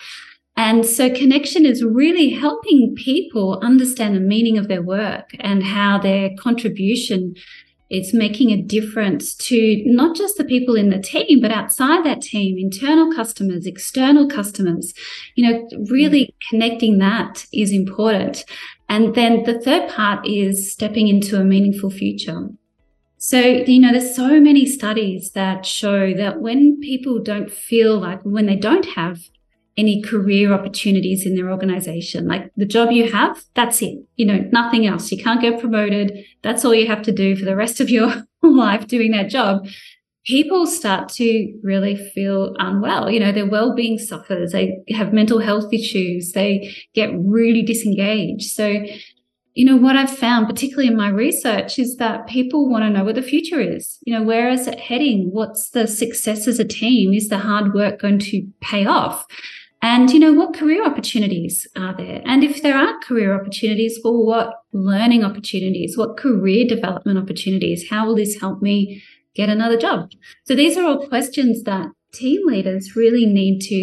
And 0.58 0.86
so 0.86 1.10
connection 1.10 1.65
is 1.65 1.84
really 1.84 2.31
helping 2.31 2.93
people 2.96 3.60
understand 3.62 4.15
the 4.15 4.19
meaning 4.19 4.58
of 4.58 4.67
their 4.67 4.81
work 4.81 5.29
and 5.39 5.63
how 5.63 6.00
their 6.00 6.31
contribution 6.38 7.36
is 7.89 8.13
making 8.13 8.51
a 8.51 8.62
difference 8.62 9.34
to 9.36 9.81
not 9.86 10.15
just 10.15 10.38
the 10.38 10.43
people 10.43 10.75
in 10.75 10.89
the 10.89 11.00
team, 11.00 11.41
but 11.41 11.51
outside 11.51 12.05
that 12.05 12.22
team, 12.22 12.58
internal 12.58 13.12
customers, 13.13 13.65
external 13.65 14.27
customers. 14.27 14.93
You 15.36 15.50
know, 15.50 15.69
really 15.89 16.25
mm. 16.25 16.50
connecting 16.50 17.00
that 17.00 17.46
is 17.51 17.72
important. 17.72 18.46
And 18.89 19.13
then 19.13 19.43
the 19.43 19.60
third 19.60 19.88
part 19.89 20.27
is 20.27 20.72
stepping 20.72 21.08
into 21.08 21.39
a 21.39 21.43
meaningful 21.43 21.91
future. 21.91 22.50
So, 23.17 23.39
you 23.39 23.79
know, 23.79 23.91
there's 23.91 24.15
so 24.15 24.39
many 24.39 24.65
studies 24.65 25.31
that 25.31 25.65
show 25.65 26.13
that 26.15 26.41
when 26.41 26.79
people 26.79 27.19
don't 27.19 27.51
feel 27.51 28.00
like 28.00 28.22
when 28.24 28.48
they 28.48 28.55
don't 28.55 28.86
have 28.96 29.19
any 29.77 30.01
career 30.01 30.51
opportunities 30.53 31.25
in 31.25 31.36
their 31.36 31.51
organization, 31.51 32.27
like 32.27 32.51
the 32.58 32.65
job 32.65 32.91
you 32.91 33.12
have, 33.12 33.43
that's 33.53 33.81
it. 33.81 34.00
You 34.15 34.25
know, 34.25 34.50
nothing 34.51 34.88
else. 34.88 35.12
You 35.12 35.22
can't 35.22 35.41
get 35.41 35.60
promoted. 35.60 36.25
That's 36.41 36.65
all 36.65 36.74
you 36.74 36.88
have 36.88 37.01
to 37.03 37.12
do 37.12 37.36
for 37.36 37.46
the 37.46 37.55
rest 37.55 37.79
of 37.79 37.89
your 37.89 38.24
life 38.41 38.88
doing 38.88 39.12
that 39.12 39.29
job. 39.29 39.67
People 40.29 40.67
start 40.67 41.09
to 41.09 41.59
really 41.63 41.95
feel 41.95 42.55
unwell. 42.59 43.09
You 43.09 43.19
know, 43.19 43.31
their 43.31 43.50
well-being 43.50 43.98
suffers. 43.98 44.51
They 44.51 44.77
have 44.89 45.12
mental 45.12 45.39
health 45.39 45.74
issues. 45.74 46.33
They 46.33 46.75
get 46.93 47.09
really 47.15 47.63
disengaged. 47.63 48.51
So 48.51 48.86
you 49.55 49.65
know, 49.65 49.75
what 49.75 49.98
I've 49.98 50.15
found, 50.15 50.48
particularly 50.48 50.88
in 50.88 50.95
my 50.95 51.09
research, 51.09 51.79
is 51.79 51.98
that 51.98 52.27
people 52.27 52.69
want 52.69 52.83
to 52.83 52.89
know 52.89 53.03
where 53.03 53.13
the 53.13 53.21
future 53.21 53.59
is. 53.59 53.98
You 54.05 54.13
know, 54.13 54.24
where 54.24 54.50
is 54.50 54.67
it 54.67 54.79
heading? 54.79 55.31
What's 55.31 55.71
the 55.71 55.86
success 55.86 56.48
as 56.48 56.59
a 56.59 56.63
team? 56.63 57.13
Is 57.13 57.27
the 57.27 57.39
hard 57.39 57.74
work 57.74 58.00
going 58.00 58.19
to 58.19 58.48
pay 58.62 58.86
off? 58.86 59.25
And, 59.81 60.12
you 60.12 60.19
know, 60.19 60.31
what 60.31 60.53
career 60.53 60.86
opportunities 60.86 61.67
are 61.75 61.93
there? 61.93 62.21
And 62.25 62.43
if 62.43 62.62
there 62.62 62.77
are 62.77 63.00
career 63.00 63.33
opportunities, 63.33 64.00
well, 64.03 64.25
what 64.25 64.53
learning 64.71 65.25
opportunities? 65.25 65.98
What 65.98 66.17
career 66.17 66.65
development 66.67 67.17
opportunities? 67.17 67.89
How 67.89 68.05
will 68.05 68.15
this 68.15 68.39
help 68.39 68.62
me 68.62 69.01
get 69.39 69.50
another 69.50 69.77
job? 69.77 70.00
So 70.46 70.55
these 70.55 70.77
are 70.77 70.86
all 70.86 71.08
questions 71.08 71.63
that 71.63 71.88
team 72.12 72.41
leaders 72.46 72.96
really 72.96 73.25
need 73.25 73.60
to 73.72 73.79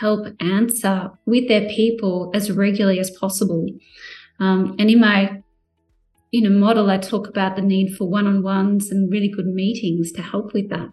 help 0.00 0.22
answer 0.40 1.10
with 1.26 1.48
their 1.48 1.68
people 1.68 2.30
as 2.34 2.50
regularly 2.50 3.00
as 3.00 3.10
possible. 3.22 3.66
Um, 4.40 4.74
and 4.78 4.90
in 4.90 5.00
my 5.00 5.42
in 6.30 6.44
a 6.44 6.50
model, 6.50 6.90
I 6.90 6.98
talk 6.98 7.26
about 7.26 7.56
the 7.56 7.62
need 7.62 7.96
for 7.96 8.04
one-on-ones 8.18 8.90
and 8.90 9.10
really 9.10 9.30
good 9.36 9.46
meetings 9.46 10.12
to 10.12 10.22
help 10.22 10.52
with 10.52 10.68
that. 10.68 10.88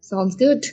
Sounds 0.00 0.34
good. 0.34 0.66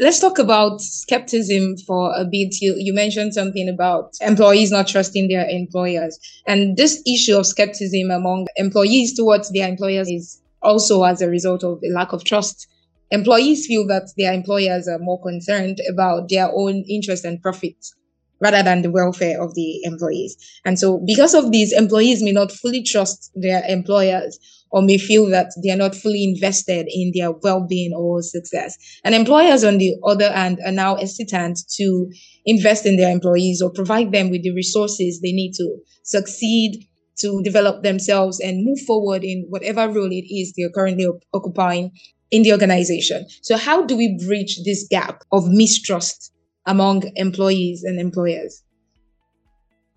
Let's 0.00 0.18
talk 0.18 0.40
about 0.40 0.80
skepticism 0.80 1.76
for 1.86 2.12
a 2.16 2.24
bit. 2.24 2.60
You, 2.60 2.74
you 2.76 2.92
mentioned 2.92 3.32
something 3.32 3.68
about 3.68 4.14
employees 4.20 4.72
not 4.72 4.88
trusting 4.88 5.28
their 5.28 5.48
employers. 5.48 6.18
And 6.48 6.76
this 6.76 7.00
issue 7.06 7.36
of 7.36 7.46
skepticism 7.46 8.10
among 8.10 8.48
employees 8.56 9.14
towards 9.14 9.52
their 9.52 9.68
employers 9.68 10.08
is 10.10 10.42
also 10.62 11.04
as 11.04 11.22
a 11.22 11.28
result 11.28 11.62
of 11.62 11.78
a 11.84 11.92
lack 11.92 12.12
of 12.12 12.24
trust. 12.24 12.66
Employees 13.12 13.66
feel 13.66 13.86
that 13.86 14.10
their 14.16 14.32
employers 14.32 14.88
are 14.88 14.98
more 14.98 15.22
concerned 15.22 15.78
about 15.88 16.28
their 16.28 16.50
own 16.52 16.82
interest 16.88 17.24
and 17.24 17.40
profits 17.40 17.94
rather 18.40 18.64
than 18.64 18.82
the 18.82 18.90
welfare 18.90 19.40
of 19.40 19.54
the 19.54 19.80
employees. 19.84 20.36
And 20.64 20.76
so 20.76 21.00
because 21.06 21.34
of 21.34 21.52
this, 21.52 21.72
employees 21.72 22.20
may 22.20 22.32
not 22.32 22.50
fully 22.50 22.82
trust 22.82 23.30
their 23.36 23.62
employers 23.68 24.40
or 24.74 24.82
may 24.82 24.98
feel 24.98 25.30
that 25.30 25.46
they 25.62 25.70
are 25.70 25.76
not 25.76 25.94
fully 25.94 26.24
invested 26.24 26.88
in 26.90 27.12
their 27.14 27.30
well-being 27.30 27.92
or 27.94 28.20
success. 28.22 28.76
And 29.04 29.14
employers, 29.14 29.62
on 29.62 29.78
the 29.78 29.94
other 30.04 30.32
hand, 30.32 30.58
are 30.66 30.72
now 30.72 30.96
hesitant 30.96 31.60
to 31.76 32.10
invest 32.44 32.84
in 32.84 32.96
their 32.96 33.12
employees 33.12 33.62
or 33.62 33.70
provide 33.70 34.10
them 34.10 34.30
with 34.30 34.42
the 34.42 34.50
resources 34.50 35.20
they 35.20 35.30
need 35.30 35.52
to 35.58 35.76
succeed, 36.02 36.88
to 37.18 37.40
develop 37.44 37.84
themselves 37.84 38.40
and 38.40 38.64
move 38.64 38.80
forward 38.80 39.22
in 39.22 39.46
whatever 39.48 39.86
role 39.88 40.10
it 40.10 40.26
is 40.28 40.52
they're 40.56 40.68
currently 40.70 41.06
occupying 41.32 41.92
in 42.32 42.42
the 42.42 42.50
organization. 42.50 43.28
So 43.42 43.56
how 43.56 43.86
do 43.86 43.96
we 43.96 44.20
bridge 44.26 44.58
this 44.64 44.88
gap 44.90 45.22
of 45.30 45.44
mistrust 45.46 46.32
among 46.66 47.04
employees 47.14 47.84
and 47.84 48.00
employers? 48.00 48.63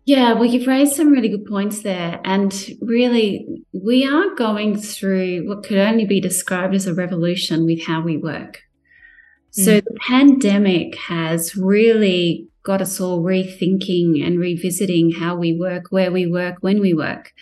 Yeah, 0.08 0.32
well, 0.36 0.46
you've 0.46 0.68
raised 0.68 0.96
some 0.96 1.12
really 1.12 1.28
good 1.28 1.46
points 1.46 1.82
there. 1.82 2.22
And 2.24 2.54
really, 2.80 3.46
we 3.74 4.08
are 4.08 4.34
going 4.36 4.80
through 4.80 5.46
what 5.50 5.66
could 5.66 5.80
only 5.80 6.06
be 6.06 6.22
described 6.22 6.74
as 6.74 6.88
a 6.88 6.94
revolution 6.94 7.66
with 7.66 7.86
how 7.86 8.02
we 8.02 8.16
work. 8.16 8.62
Mm. 9.52 9.66
So, 9.66 9.82
the 9.82 9.98
pandemic 10.08 10.96
has 10.96 11.58
really 11.58 12.48
got 12.64 12.82
us 12.82 13.02
all 13.02 13.22
rethinking 13.22 14.26
and 14.26 14.40
revisiting 14.40 15.12
how 15.12 15.36
we 15.36 15.54
work, 15.54 15.88
where 15.90 16.10
we 16.10 16.26
work, 16.26 16.56
when 16.62 16.80
we 16.80 16.94
work. 16.94 17.34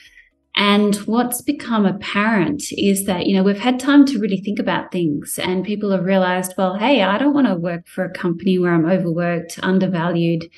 And 0.55 0.95
what's 1.05 1.43
become 1.43 1.85
apparent 1.85 2.63
is 2.71 3.05
that, 3.05 3.27
you 3.27 3.35
know, 3.35 3.43
we've 3.43 3.59
had 3.59 3.79
time 3.79 4.05
to 4.07 4.17
really 4.17 4.37
think 4.37 4.57
about 4.57 4.91
things 4.91 5.37
and 5.37 5.65
people 5.65 5.91
have 5.91 6.05
realized, 6.05 6.53
well, 6.57 6.77
hey, 6.77 7.03
I 7.03 7.17
don't 7.17 7.33
want 7.33 7.47
to 7.47 7.55
work 7.55 7.87
for 7.87 8.05
a 8.05 8.13
company 8.13 8.57
where 8.57 8.73
I'm 8.73 8.85
overworked, 8.85 9.59
undervalued 9.61 10.49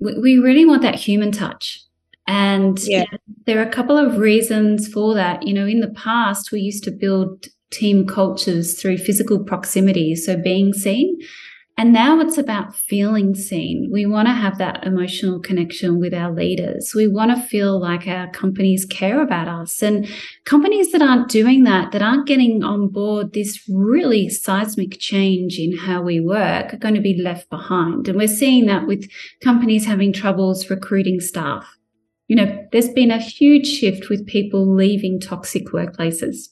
we 0.00 0.38
really 0.38 0.64
want 0.64 0.82
that 0.82 0.94
human 0.94 1.32
touch. 1.32 1.82
And 2.26 2.78
yeah. 2.82 3.04
there 3.46 3.58
are 3.58 3.68
a 3.68 3.72
couple 3.72 3.96
of 3.96 4.18
reasons 4.18 4.86
for 4.86 5.14
that. 5.14 5.42
You 5.42 5.52
know, 5.52 5.66
in 5.66 5.80
the 5.80 5.90
past, 5.90 6.52
we 6.52 6.60
used 6.60 6.84
to 6.84 6.90
build 6.90 7.46
team 7.70 8.06
cultures 8.06 8.80
through 8.80 8.98
physical 8.98 9.42
proximity, 9.42 10.14
so 10.16 10.36
being 10.36 10.72
seen. 10.72 11.18
And 11.80 11.94
now 11.94 12.20
it's 12.20 12.36
about 12.36 12.76
feeling 12.76 13.34
seen. 13.34 13.88
We 13.90 14.04
want 14.04 14.28
to 14.28 14.34
have 14.34 14.58
that 14.58 14.84
emotional 14.84 15.40
connection 15.40 15.98
with 15.98 16.12
our 16.12 16.30
leaders. 16.30 16.92
We 16.94 17.08
want 17.08 17.34
to 17.34 17.42
feel 17.42 17.80
like 17.80 18.06
our 18.06 18.30
companies 18.32 18.84
care 18.84 19.22
about 19.22 19.48
us. 19.48 19.82
And 19.82 20.06
companies 20.44 20.92
that 20.92 21.00
aren't 21.00 21.30
doing 21.30 21.64
that, 21.64 21.92
that 21.92 22.02
aren't 22.02 22.26
getting 22.26 22.62
on 22.62 22.88
board 22.88 23.32
this 23.32 23.66
really 23.66 24.28
seismic 24.28 24.98
change 24.98 25.58
in 25.58 25.74
how 25.74 26.02
we 26.02 26.20
work, 26.20 26.74
are 26.74 26.76
going 26.76 26.96
to 26.96 27.00
be 27.00 27.18
left 27.18 27.48
behind. 27.48 28.08
And 28.08 28.18
we're 28.18 28.28
seeing 28.28 28.66
that 28.66 28.86
with 28.86 29.10
companies 29.42 29.86
having 29.86 30.12
troubles 30.12 30.68
recruiting 30.68 31.18
staff. 31.18 31.78
You 32.28 32.36
know, 32.36 32.68
there's 32.72 32.90
been 32.90 33.10
a 33.10 33.16
huge 33.16 33.66
shift 33.66 34.10
with 34.10 34.26
people 34.26 34.70
leaving 34.70 35.18
toxic 35.18 35.68
workplaces. 35.68 36.48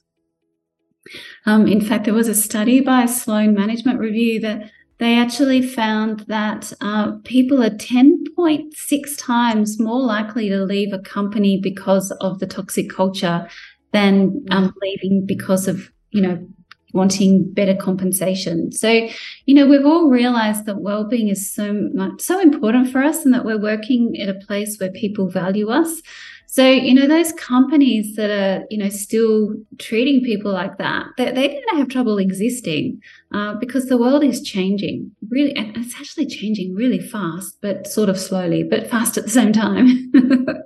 Um, 1.44 1.66
in 1.66 1.82
fact, 1.82 2.06
there 2.06 2.14
was 2.14 2.28
a 2.28 2.34
study 2.34 2.80
by 2.80 3.04
Sloan 3.04 3.52
Management 3.54 4.00
Review 4.00 4.40
that 4.40 4.70
they 4.98 5.16
actually 5.16 5.62
found 5.62 6.20
that 6.28 6.72
uh, 6.80 7.12
people 7.24 7.62
are 7.62 7.70
10.6 7.70 9.18
times 9.18 9.80
more 9.80 10.00
likely 10.00 10.48
to 10.48 10.64
leave 10.64 10.92
a 10.92 10.98
company 10.98 11.60
because 11.62 12.10
of 12.20 12.40
the 12.40 12.46
toxic 12.46 12.90
culture 12.90 13.48
than 13.92 14.44
um, 14.50 14.74
leaving 14.82 15.24
because 15.24 15.68
of, 15.68 15.90
you 16.10 16.20
know, 16.20 16.46
wanting 16.94 17.52
better 17.52 17.76
compensation. 17.76 18.72
So, 18.72 19.08
you 19.46 19.54
know, 19.54 19.66
we've 19.66 19.86
all 19.86 20.10
realized 20.10 20.66
that 20.66 20.80
well-being 20.80 21.28
is 21.28 21.52
so 21.52 21.72
much, 21.94 22.20
so 22.20 22.40
important 22.40 22.90
for 22.90 23.02
us 23.02 23.24
and 23.24 23.34
that 23.34 23.44
we're 23.44 23.60
working 23.60 24.16
at 24.20 24.28
a 24.28 24.46
place 24.46 24.78
where 24.78 24.90
people 24.90 25.28
value 25.28 25.68
us. 25.68 26.02
So, 26.50 26.66
you 26.66 26.94
know, 26.94 27.06
those 27.06 27.30
companies 27.32 28.16
that 28.16 28.30
are, 28.30 28.64
you 28.70 28.78
know, 28.78 28.88
still 28.88 29.54
treating 29.78 30.24
people 30.24 30.50
like 30.50 30.78
that, 30.78 31.08
they're, 31.18 31.30
they're 31.30 31.48
going 31.48 31.62
to 31.72 31.76
have 31.76 31.88
trouble 31.88 32.16
existing 32.16 33.02
uh, 33.34 33.56
because 33.60 33.84
the 33.86 33.98
world 33.98 34.24
is 34.24 34.40
changing 34.40 35.12
really, 35.28 35.54
and 35.54 35.76
it's 35.76 35.94
actually 36.00 36.24
changing 36.24 36.74
really 36.74 37.00
fast, 37.00 37.58
but 37.60 37.86
sort 37.86 38.08
of 38.08 38.18
slowly, 38.18 38.62
but 38.62 38.86
fast 38.86 39.18
at 39.18 39.24
the 39.24 39.30
same 39.30 39.52
time. 39.52 40.10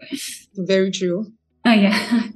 Very 0.54 0.92
true. 0.92 1.26
Oh, 1.64 1.72
yeah. 1.72 2.28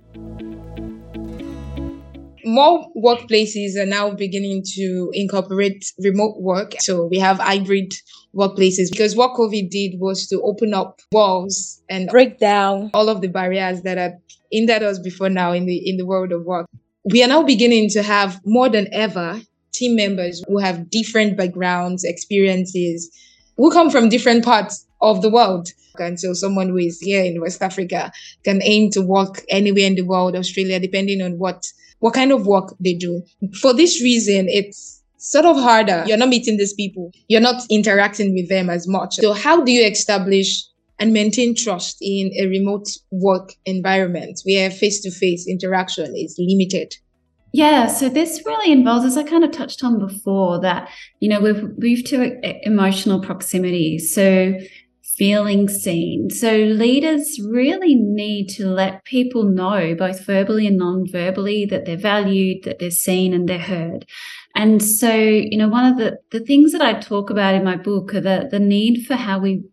More 2.45 2.91
workplaces 2.97 3.77
are 3.77 3.87
now 3.87 4.11
beginning 4.11 4.65
to 4.75 5.11
incorporate 5.13 5.93
remote 6.01 6.41
work. 6.41 6.75
So 6.81 7.07
we 7.07 7.21
have 7.21 7.39
hybrid 7.39 7.95
workplaces 8.37 8.91
because 8.91 9.17
what 9.17 9.35
COVID 9.35 9.71
did 9.71 9.99
was 9.99 10.27
to 10.29 10.41
open 10.43 10.75
up 10.75 11.01
walls 11.11 11.83
and 11.89 12.09
break 12.09 12.39
down 12.39 12.91
all 12.93 13.09
of 13.09 13.21
the 13.21 13.29
barriers 13.29 13.83
that 13.83 13.99
had 13.99 14.19
hindered 14.53 14.83
us 14.83 14.99
before 14.99 15.29
now 15.31 15.53
in 15.53 15.67
the 15.67 15.89
in 15.89 15.97
the 15.97 16.07
world 16.07 16.33
of 16.33 16.45
work. 16.45 16.67
We 17.05 17.23
are 17.23 17.29
now 17.29 17.43
beginning 17.43 17.91
to 17.91 18.03
have 18.03 18.41
more 18.45 18.69
than 18.69 18.89
ever 18.93 19.41
team 19.73 19.97
members 19.97 20.43
who 20.49 20.59
have 20.59 20.91
different 20.91 21.37
backgrounds, 21.37 22.05
experiences, 22.05 23.11
who 23.57 23.71
come 23.71 23.91
from 23.91 24.09
different 24.09 24.45
parts 24.45 24.87
of 25.01 25.23
the 25.23 25.31
world. 25.31 25.69
And 25.99 26.21
so 26.21 26.35
someone 26.35 26.69
who 26.69 26.79
is 26.79 27.01
here 27.01 27.25
in 27.25 27.41
West 27.41 27.63
Africa 27.63 28.13
can 28.45 28.61
aim 28.63 28.91
to 28.91 29.01
work 29.01 29.45
anywhere 29.49 29.87
in 29.87 29.95
the 29.95 30.03
world, 30.03 30.37
Australia, 30.37 30.79
depending 30.79 31.23
on 31.23 31.39
what 31.39 31.67
what 32.01 32.13
kind 32.13 32.33
of 32.33 32.47
work 32.47 32.75
they 32.79 32.95
do. 32.95 33.23
For 33.61 33.73
this 33.73 34.03
reason, 34.03 34.47
it's 34.49 34.96
sort 35.19 35.45
of 35.45 35.57
harder. 35.57 36.05
You're 36.07 36.19
not 36.19 36.29
meeting 36.29 36.57
these 36.57 36.75
people. 36.75 37.11
You're 37.29 37.41
not 37.41 37.63
interacting 37.71 38.35
with 38.35 38.49
them 38.49 38.71
as 38.71 38.87
much. 38.87 39.15
So 39.17 39.33
how 39.33 39.63
do 39.63 39.73
you 39.73 39.87
establish 39.87 40.65
and 40.99 41.13
maintain 41.13 41.55
trust 41.55 41.99
in 42.01 42.31
a 42.41 42.47
remote 42.47 42.89
work 43.11 43.53
environment 43.65 44.41
where 44.45 44.71
face-to-face 44.71 45.47
interaction 45.47 46.15
is 46.17 46.37
limited? 46.39 46.95
Yeah, 47.53 47.87
so 47.87 48.09
this 48.09 48.43
really 48.45 48.73
involves, 48.73 49.07
as 49.07 49.17
I 49.17 49.23
kind 49.23 49.45
of 49.45 49.51
touched 49.51 49.83
on 49.83 49.99
before, 49.99 50.61
that 50.61 50.91
you 51.21 51.29
know 51.29 51.41
we've 51.41 51.79
moved 51.79 52.07
to 52.09 52.41
emotional 52.67 53.21
proximity. 53.21 53.99
So 53.99 54.59
feeling 55.17 55.69
seen. 55.69 56.31
So 56.31 56.53
leaders 56.53 57.41
really 57.43 57.95
need 57.95 58.49
to 58.51 58.67
let 58.69 59.05
people 59.05 59.45
know, 59.45 59.95
both 59.95 60.25
verbally 60.25 60.67
and 60.67 60.77
non-verbally, 60.77 61.67
that 61.67 61.87
they're 61.87 61.97
valued, 61.97 62.65
that 62.65 62.79
they're 62.79 62.91
seen, 62.91 63.33
and 63.33 63.49
they're 63.49 63.59
heard. 63.59 64.07
And 64.55 64.83
so, 64.83 65.13
you 65.13 65.57
know, 65.57 65.69
one 65.69 65.85
of 65.85 65.99
the, 65.99 66.19
the 66.31 66.45
things 66.45 66.73
that 66.73 66.83
I 66.83 66.95
talk 67.01 67.31
about 67.31 67.55
in 67.55 67.65
my 67.65 67.77
book 67.77 68.15
are 68.15 68.21
the, 68.21 68.49
the 68.51 68.61
need 68.61 69.07
for 69.07 69.15
how 69.15 69.39
we 69.39 69.65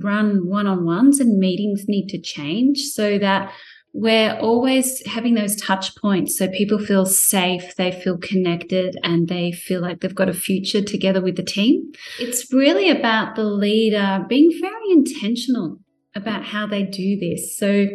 run 0.00 0.48
one 0.48 0.66
on 0.66 0.84
ones 0.84 1.20
and 1.20 1.38
meetings 1.38 1.84
need 1.88 2.08
to 2.08 2.20
change 2.20 2.78
so 2.78 3.18
that 3.18 3.52
we're 3.94 4.34
always 4.38 5.06
having 5.06 5.34
those 5.34 5.54
touch 5.56 5.94
points 5.96 6.38
so 6.38 6.48
people 6.48 6.78
feel 6.78 7.04
safe, 7.04 7.76
they 7.76 7.92
feel 7.92 8.16
connected, 8.16 8.96
and 9.02 9.28
they 9.28 9.52
feel 9.52 9.82
like 9.82 10.00
they've 10.00 10.14
got 10.14 10.28
a 10.28 10.34
future 10.34 10.82
together 10.82 11.20
with 11.20 11.36
the 11.36 11.42
team. 11.42 11.92
It's 12.18 12.52
really 12.52 12.88
about 12.88 13.36
the 13.36 13.44
leader 13.44 14.24
being 14.28 14.50
very 14.60 14.90
intentional 14.90 15.78
about 16.14 16.44
how 16.44 16.66
they 16.66 16.84
do 16.84 17.18
this. 17.18 17.58
So, 17.58 17.86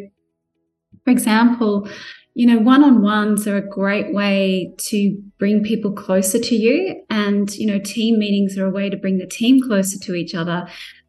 for 1.04 1.12
example, 1.12 1.90
you 2.38 2.46
know, 2.46 2.60
one 2.60 2.84
on 2.84 3.02
ones 3.02 3.48
are 3.48 3.58
a 3.58 3.68
great 3.68 4.14
way 4.14 4.72
to 4.78 5.20
bring 5.40 5.64
people 5.64 5.92
closer 5.92 6.38
to 6.38 6.56
you. 6.56 7.02
And, 7.10 7.52
you 7.56 7.66
know, 7.66 7.80
team 7.80 8.20
meetings 8.20 8.60
are 8.60 8.68
a 8.68 8.72
way 8.72 8.92
to 8.92 8.98
bring 8.98 9.18
the 9.18 9.26
team 9.26 9.60
closer 9.60 9.98
to 9.98 10.14
each 10.14 10.36
other. 10.36 10.68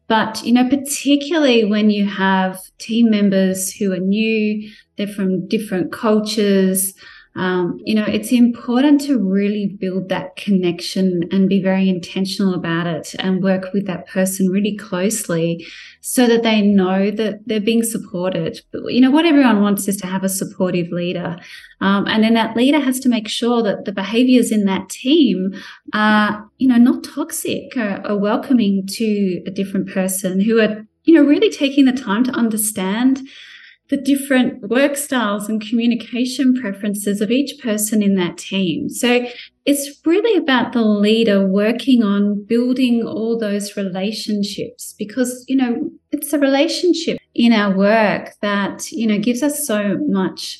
But, 0.09 0.43
you 0.43 0.51
know, 0.51 0.67
particularly 0.67 1.63
when 1.63 1.89
you 1.89 2.05
have 2.07 2.59
team 2.79 3.09
members 3.09 3.71
who 3.71 3.93
are 3.93 3.99
new, 3.99 4.69
they're 4.97 5.07
from 5.07 5.47
different 5.47 5.93
cultures, 5.93 6.93
um, 7.35 7.79
you 7.85 7.95
know, 7.95 8.05
it's 8.05 8.31
important 8.31 9.01
to 9.01 9.17
really 9.19 9.77
build 9.79 10.09
that 10.09 10.35
connection 10.35 11.29
and 11.31 11.47
be 11.47 11.61
very 11.61 11.87
intentional 11.87 12.53
about 12.55 12.87
it 12.87 13.15
and 13.19 13.43
work 13.43 13.71
with 13.71 13.85
that 13.85 14.07
person 14.07 14.47
really 14.49 14.75
closely 14.75 15.65
so 16.01 16.25
that 16.27 16.43
they 16.43 16.61
know 16.61 17.11
that 17.11 17.39
they're 17.45 17.59
being 17.59 17.83
supported. 17.83 18.61
But, 18.71 18.93
you 18.93 19.01
know, 19.01 19.11
what 19.11 19.25
everyone 19.25 19.61
wants 19.61 19.87
is 19.87 19.97
to 19.97 20.07
have 20.07 20.23
a 20.23 20.29
supportive 20.29 20.91
leader. 20.91 21.37
Um, 21.81 22.07
and 22.07 22.23
then 22.23 22.33
that 22.35 22.55
leader 22.55 22.79
has 22.79 22.99
to 23.01 23.09
make 23.09 23.27
sure 23.27 23.61
that 23.63 23.85
the 23.85 23.91
behaviors 23.91 24.51
in 24.51 24.65
that 24.65 24.89
team 24.89 25.53
are, 25.93 26.49
you 26.57 26.67
know, 26.67 26.77
not 26.77 27.03
toxic, 27.03 27.75
or, 27.75 28.01
or 28.07 28.17
welcoming 28.17 28.87
to 28.87 29.41
a 29.45 29.51
different 29.51 29.89
person 29.89 30.41
who 30.41 30.61
are, 30.61 30.85
you 31.03 31.13
know, 31.13 31.23
really 31.23 31.49
taking 31.49 31.85
the 31.85 31.91
time 31.91 32.23
to 32.23 32.31
understand 32.31 33.21
the 33.89 33.97
different 33.97 34.69
work 34.69 34.95
styles 34.95 35.49
and 35.49 35.59
communication 35.61 36.53
preferences 36.53 37.21
of 37.21 37.31
each 37.31 37.61
person 37.61 38.03
in 38.03 38.15
that 38.15 38.37
team. 38.37 38.87
So 38.87 39.25
it's 39.65 39.99
really 40.05 40.37
about 40.37 40.73
the 40.73 40.83
leader 40.83 41.47
working 41.47 42.03
on 42.03 42.45
building 42.45 43.03
all 43.03 43.37
those 43.37 43.75
relationships 43.75 44.93
because, 44.97 45.43
you 45.47 45.55
know, 45.55 45.89
it's 46.11 46.31
a 46.33 46.39
relationship 46.39 47.17
in 47.33 47.51
our 47.51 47.75
work 47.75 48.35
that, 48.41 48.91
you 48.91 49.07
know, 49.07 49.17
gives 49.17 49.41
us 49.41 49.65
so 49.65 49.97
much 50.07 50.59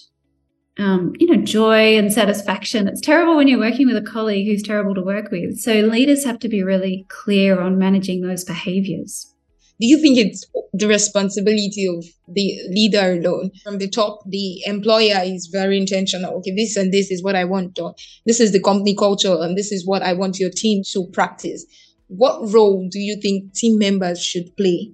um, 0.80 1.12
you 1.20 1.28
know, 1.28 1.44
joy 1.44 1.98
and 1.98 2.12
satisfaction. 2.14 2.88
It's 2.88 3.02
terrible 3.02 3.36
when 3.36 3.50
you're 3.50 3.60
working 3.60 3.86
with 3.86 3.98
a 3.98 4.02
colleague 4.02 4.48
who's 4.48 4.64
terrible 4.64 4.96
to 4.96 5.02
work 5.02 5.30
with. 5.30 5.60
So 5.60 5.74
leaders 5.74 6.24
have 6.24 6.40
to 6.40 6.48
be 6.48 6.64
really 6.64 7.06
clear 7.10 7.60
on 7.60 7.78
managing 7.78 8.22
those 8.22 8.46
behaviors 8.46 9.36
do 9.80 9.88
you 9.88 9.98
think 9.98 10.18
it's 10.18 10.46
the 10.74 10.88
responsibility 10.88 11.88
of 11.88 12.04
the 12.28 12.60
leader 12.70 13.14
alone? 13.14 13.52
From 13.64 13.78
the 13.78 13.90
top 13.90 14.22
the 14.28 14.62
employer 14.66 15.22
is 15.24 15.48
very 15.48 15.78
intentional. 15.78 16.36
Okay 16.36 16.54
this 16.56 16.76
and 16.76 16.94
this 16.94 17.12
is 17.12 17.24
what 17.24 17.36
i 17.36 17.46
want 17.46 17.76
to, 17.76 17.94
this 18.26 18.40
is 18.40 18.52
the 18.52 18.62
company 18.62 18.96
culture 18.96 19.36
and 19.40 19.58
this 19.58 19.72
is 19.72 19.86
what 19.86 20.02
i 20.02 20.14
want 20.14 20.40
your 20.40 20.50
team 20.50 20.84
to 20.92 21.08
practice. 21.08 21.66
What 22.08 22.52
role 22.52 22.88
do 22.90 23.00
you 23.00 23.20
think 23.22 23.54
team 23.54 23.78
members 23.78 24.24
should 24.24 24.56
play 24.58 24.92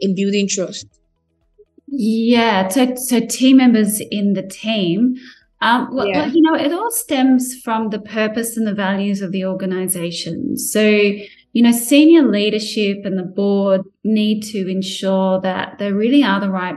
in 0.00 0.14
building 0.14 0.48
trust? 0.48 0.86
Yeah 1.88 2.68
so, 2.68 2.94
so 2.94 3.20
team 3.20 3.56
members 3.56 4.00
in 4.10 4.34
the 4.34 4.42
team. 4.42 5.16
Um, 5.62 5.94
well, 5.94 6.08
yeah. 6.08 6.22
well, 6.22 6.30
you 6.30 6.42
know, 6.42 6.54
it 6.56 6.72
all 6.72 6.90
stems 6.90 7.54
from 7.62 7.90
the 7.90 8.00
purpose 8.00 8.56
and 8.56 8.66
the 8.66 8.74
values 8.74 9.22
of 9.22 9.30
the 9.30 9.44
organization. 9.44 10.58
So, 10.58 11.12
you 11.52 11.62
know, 11.62 11.72
senior 11.72 12.22
leadership 12.22 12.98
and 13.04 13.18
the 13.18 13.22
board 13.22 13.82
need 14.02 14.42
to 14.42 14.70
ensure 14.70 15.40
that 15.42 15.78
there 15.78 15.94
really 15.94 16.24
are 16.24 16.40
the 16.40 16.50
right 16.50 16.76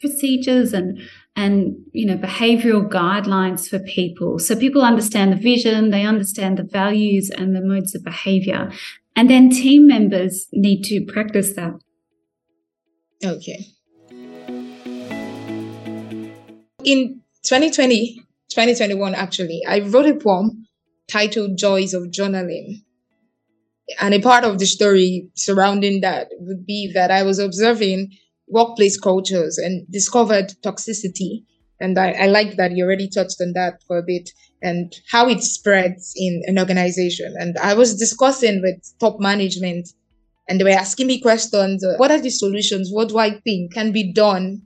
procedures 0.00 0.72
and 0.72 1.00
and 1.34 1.74
you 1.92 2.06
know 2.06 2.16
behavioral 2.16 2.88
guidelines 2.88 3.68
for 3.68 3.80
people. 3.80 4.38
So 4.38 4.54
people 4.54 4.82
understand 4.82 5.32
the 5.32 5.36
vision 5.36 5.90
they 5.90 6.04
understand 6.04 6.58
the 6.58 6.62
values 6.62 7.30
and 7.30 7.54
the 7.54 7.60
modes 7.60 7.94
of 7.94 8.04
behavior. 8.04 8.70
And 9.16 9.28
then 9.28 9.50
team 9.50 9.88
members 9.88 10.46
need 10.52 10.84
to 10.84 11.04
practice 11.04 11.54
that. 11.54 11.72
Okay. 13.24 13.66
In 16.84 17.22
2020 17.42 18.24
2021 18.50 19.14
actually 19.14 19.62
i 19.68 19.78
wrote 19.80 20.06
a 20.06 20.14
poem 20.14 20.66
titled 21.06 21.56
joys 21.58 21.92
of 21.92 22.04
journaling 22.04 22.82
and 24.00 24.14
a 24.14 24.20
part 24.20 24.44
of 24.44 24.58
the 24.58 24.66
story 24.66 25.28
surrounding 25.34 26.00
that 26.02 26.28
would 26.38 26.66
be 26.66 26.90
that 26.94 27.10
I 27.10 27.22
was 27.22 27.38
observing 27.38 28.10
workplace 28.48 28.98
cultures 28.98 29.58
and 29.58 29.86
discovered 29.90 30.52
toxicity. 30.62 31.44
And 31.80 31.98
I, 31.98 32.12
I 32.12 32.26
like 32.26 32.56
that 32.56 32.72
you 32.72 32.84
already 32.84 33.08
touched 33.08 33.40
on 33.40 33.52
that 33.54 33.82
for 33.86 33.98
a 33.98 34.02
bit 34.02 34.30
and 34.62 34.92
how 35.10 35.28
it 35.28 35.42
spreads 35.42 36.12
in 36.16 36.42
an 36.46 36.58
organization. 36.58 37.34
And 37.38 37.56
I 37.58 37.74
was 37.74 37.96
discussing 37.96 38.60
with 38.62 38.82
top 38.98 39.20
management 39.20 39.88
and 40.48 40.58
they 40.58 40.64
were 40.64 40.70
asking 40.70 41.06
me 41.06 41.20
questions. 41.20 41.84
Uh, 41.84 41.94
what 41.98 42.10
are 42.10 42.20
the 42.20 42.30
solutions? 42.30 42.90
What 42.90 43.10
do 43.10 43.18
I 43.18 43.38
think 43.40 43.74
can 43.74 43.92
be 43.92 44.12
done 44.12 44.62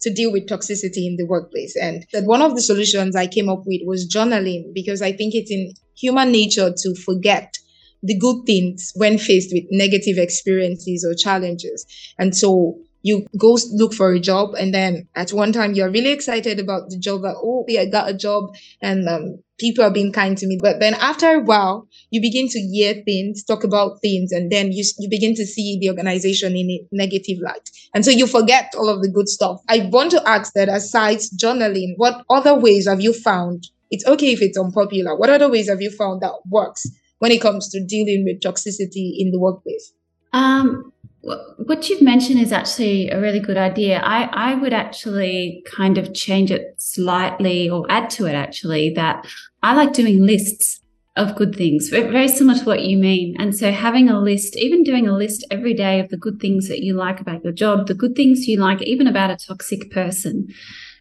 to 0.00 0.12
deal 0.12 0.32
with 0.32 0.48
toxicity 0.48 1.06
in 1.06 1.16
the 1.16 1.26
workplace? 1.26 1.76
And 1.76 2.04
that 2.12 2.24
one 2.24 2.42
of 2.42 2.56
the 2.56 2.62
solutions 2.62 3.14
I 3.14 3.26
came 3.26 3.48
up 3.48 3.62
with 3.66 3.82
was 3.84 4.08
journaling 4.08 4.74
because 4.74 5.02
I 5.02 5.12
think 5.12 5.34
it's 5.34 5.50
in 5.50 5.72
human 5.96 6.32
nature 6.32 6.72
to 6.74 6.94
forget 6.94 7.54
the 8.02 8.18
good 8.18 8.44
things 8.46 8.92
when 8.94 9.18
faced 9.18 9.50
with 9.52 9.64
negative 9.70 10.16
experiences 10.18 11.04
or 11.04 11.14
challenges. 11.14 11.86
And 12.18 12.36
so 12.36 12.78
you 13.02 13.26
go 13.38 13.56
look 13.72 13.94
for 13.94 14.12
a 14.12 14.20
job 14.20 14.54
and 14.54 14.74
then 14.74 15.08
at 15.14 15.32
one 15.32 15.52
time 15.52 15.72
you're 15.72 15.90
really 15.90 16.10
excited 16.10 16.58
about 16.58 16.90
the 16.90 16.98
job 16.98 17.22
that 17.22 17.34
oh 17.36 17.64
yeah, 17.68 17.82
I 17.82 17.86
got 17.86 18.10
a 18.10 18.14
job 18.14 18.54
and 18.82 19.08
um, 19.08 19.42
people 19.58 19.84
are 19.84 19.90
being 19.90 20.12
kind 20.12 20.36
to 20.38 20.46
me. 20.46 20.58
But 20.60 20.80
then 20.80 20.94
after 20.94 21.30
a 21.30 21.40
while 21.40 21.88
you 22.10 22.20
begin 22.20 22.48
to 22.48 22.60
hear 22.60 22.94
things 23.04 23.44
talk 23.44 23.64
about 23.64 24.00
things 24.02 24.32
and 24.32 24.50
then 24.50 24.72
you, 24.72 24.84
you 24.98 25.08
begin 25.08 25.34
to 25.36 25.46
see 25.46 25.78
the 25.80 25.88
organization 25.88 26.56
in 26.56 26.70
a 26.70 26.86
negative 26.92 27.38
light. 27.42 27.70
And 27.94 28.04
so 28.04 28.10
you 28.10 28.26
forget 28.26 28.74
all 28.76 28.88
of 28.88 29.02
the 29.02 29.08
good 29.08 29.28
stuff. 29.28 29.60
I 29.68 29.88
want 29.90 30.10
to 30.12 30.28
ask 30.28 30.52
that 30.54 30.68
aside 30.68 31.18
journaling 31.40 31.94
what 31.96 32.22
other 32.28 32.54
ways 32.54 32.86
have 32.86 33.00
you 33.00 33.12
found 33.12 33.68
it's 33.90 34.06
okay 34.06 34.32
if 34.32 34.40
it's 34.40 34.56
unpopular 34.56 35.16
what 35.16 35.30
other 35.30 35.50
ways 35.50 35.68
have 35.68 35.82
you 35.82 35.90
found 35.90 36.20
that 36.20 36.32
works 36.48 36.86
when 37.20 37.30
it 37.30 37.40
comes 37.40 37.68
to 37.70 37.82
dealing 37.82 38.24
with 38.24 38.40
toxicity 38.40 39.14
in 39.16 39.30
the 39.30 39.38
workplace? 39.38 39.92
Um, 40.32 40.92
what 41.22 41.88
you've 41.88 42.02
mentioned 42.02 42.40
is 42.40 42.52
actually 42.52 43.10
a 43.10 43.20
really 43.20 43.40
good 43.40 43.56
idea. 43.56 44.00
I, 44.00 44.28
I 44.32 44.54
would 44.54 44.72
actually 44.72 45.62
kind 45.70 45.98
of 45.98 46.14
change 46.14 46.50
it 46.50 46.74
slightly 46.78 47.68
or 47.68 47.86
add 47.90 48.10
to 48.10 48.26
it 48.26 48.34
actually 48.34 48.90
that 48.94 49.26
I 49.62 49.74
like 49.74 49.92
doing 49.92 50.24
lists 50.24 50.80
of 51.16 51.36
good 51.36 51.54
things, 51.54 51.88
very 51.88 52.28
similar 52.28 52.58
to 52.58 52.64
what 52.64 52.84
you 52.84 52.96
mean. 52.96 53.36
And 53.38 53.54
so 53.54 53.70
having 53.72 54.08
a 54.08 54.18
list, 54.18 54.56
even 54.56 54.82
doing 54.82 55.06
a 55.06 55.16
list 55.16 55.44
every 55.50 55.74
day 55.74 56.00
of 56.00 56.08
the 56.08 56.16
good 56.16 56.40
things 56.40 56.68
that 56.68 56.82
you 56.82 56.94
like 56.94 57.20
about 57.20 57.44
your 57.44 57.52
job, 57.52 57.86
the 57.86 57.94
good 57.94 58.14
things 58.14 58.46
you 58.46 58.58
like, 58.58 58.80
even 58.82 59.06
about 59.06 59.30
a 59.30 59.36
toxic 59.36 59.90
person. 59.90 60.48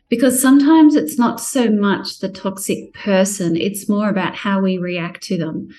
Because 0.09 0.41
sometimes 0.41 0.95
it's 0.95 1.19
not 1.19 1.39
so 1.39 1.69
much 1.69 2.19
the 2.19 2.29
toxic 2.29 2.93
person, 2.95 3.55
it's 3.55 3.87
more 3.87 4.09
about 4.09 4.35
how 4.35 4.59
we 4.59 4.77
react 4.77 5.21
to 5.23 5.37
them. 5.37 5.69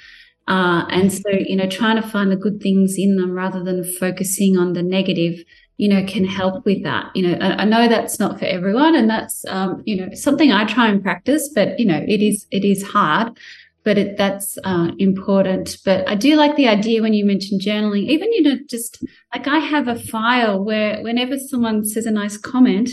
Uh, 0.49 0.85
and 0.91 1.13
so, 1.13 1.29
you 1.31 1.55
know, 1.55 1.69
trying 1.69 2.01
to 2.01 2.07
find 2.07 2.31
the 2.31 2.37
good 2.37 2.61
things 2.61 2.97
in 2.99 3.17
them 3.17 3.33
rather 3.33 3.63
than 3.63 3.85
focusing 3.85 4.57
on 4.57 4.73
the 4.73 4.83
negative, 4.83 5.45
you 5.77 5.89
know, 5.89 6.05
can 6.07 6.25
help 6.25 6.65
with 6.65 6.83
that. 6.83 7.07
You 7.15 7.29
know, 7.29 7.39
I, 7.41 7.63
I 7.63 7.65
know 7.65 7.89
that's 7.89 8.19
not 8.19 8.39
for 8.39 8.47
everyone, 8.47 8.97
and 8.97 9.09
that's, 9.09 9.45
um, 9.47 9.83
you 9.87 9.97
know, 9.97 10.13
something 10.15 10.51
I 10.51 10.65
try 10.65 10.89
and 10.89 11.03
practice, 11.03 11.49
but 11.55 11.79
you 11.79 11.87
know, 11.87 12.03
it 12.07 12.21
is 12.21 12.47
it 12.51 12.65
is 12.65 12.83
hard, 12.83 13.39
but 13.85 13.97
it, 13.97 14.17
that's 14.17 14.59
uh, 14.65 14.91
important. 14.99 15.79
But 15.85 16.09
I 16.09 16.17
do 16.17 16.35
like 16.35 16.57
the 16.57 16.69
idea 16.69 17.01
when 17.01 17.15
you 17.15 17.25
mentioned 17.25 17.61
journaling, 17.61 18.09
even 18.09 18.33
you 18.33 18.43
know, 18.43 18.57
just 18.69 19.05
like 19.33 19.47
I 19.47 19.59
have 19.59 19.87
a 19.89 19.99
file 19.99 20.65
where 20.65 21.01
whenever 21.03 21.39
someone 21.39 21.85
says 21.85 22.07
a 22.07 22.11
nice 22.11 22.37
comment, 22.37 22.91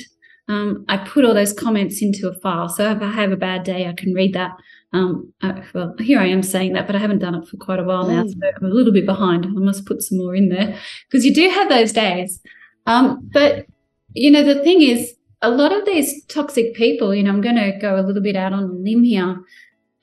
um, 0.47 0.85
I 0.87 0.97
put 0.97 1.25
all 1.25 1.33
those 1.33 1.53
comments 1.53 2.01
into 2.01 2.29
a 2.29 2.39
file. 2.39 2.69
So 2.69 2.91
if 2.91 3.01
I 3.01 3.11
have 3.11 3.31
a 3.31 3.37
bad 3.37 3.63
day, 3.63 3.87
I 3.87 3.93
can 3.93 4.13
read 4.13 4.33
that 4.33 4.51
um, 4.93 5.33
well, 5.73 5.95
here 5.99 6.19
I 6.19 6.27
am 6.27 6.41
saying 6.41 6.73
that, 6.73 6.87
but 6.87 6.95
I 6.95 6.99
haven't 6.99 7.19
done 7.19 7.35
it 7.35 7.47
for 7.47 7.57
quite 7.57 7.79
a 7.79 7.83
while 7.83 8.07
now, 8.07 8.23
mm. 8.23 8.29
so 8.29 8.37
I'm 8.57 8.65
a 8.65 8.73
little 8.73 8.93
bit 8.93 9.05
behind. 9.05 9.45
I 9.45 9.49
must 9.49 9.85
put 9.85 10.01
some 10.01 10.17
more 10.17 10.35
in 10.35 10.49
there 10.49 10.79
because 11.09 11.25
you 11.25 11.33
do 11.33 11.49
have 11.49 11.69
those 11.69 11.91
days. 11.91 12.41
Um, 12.85 13.29
but 13.33 13.65
you 14.13 14.31
know, 14.31 14.43
the 14.43 14.63
thing 14.63 14.81
is, 14.81 15.13
a 15.41 15.51
lot 15.51 15.71
of 15.71 15.85
these 15.85 16.25
toxic 16.25 16.73
people, 16.73 17.13
you 17.13 17.21
know, 17.21 17.31
I'm 17.31 17.41
going 17.41 17.57
to 17.57 17.77
go 17.79 17.99
a 17.99 18.01
little 18.01 18.23
bit 18.23 18.35
out 18.35 18.53
on 18.53 18.63
a 18.63 18.67
limb 18.67 19.03
here, 19.03 19.37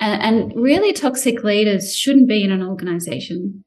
and, 0.00 0.22
and 0.22 0.52
really 0.54 0.92
toxic 0.92 1.42
leaders 1.42 1.96
shouldn't 1.96 2.28
be 2.28 2.44
in 2.44 2.52
an 2.52 2.62
organization. 2.62 3.64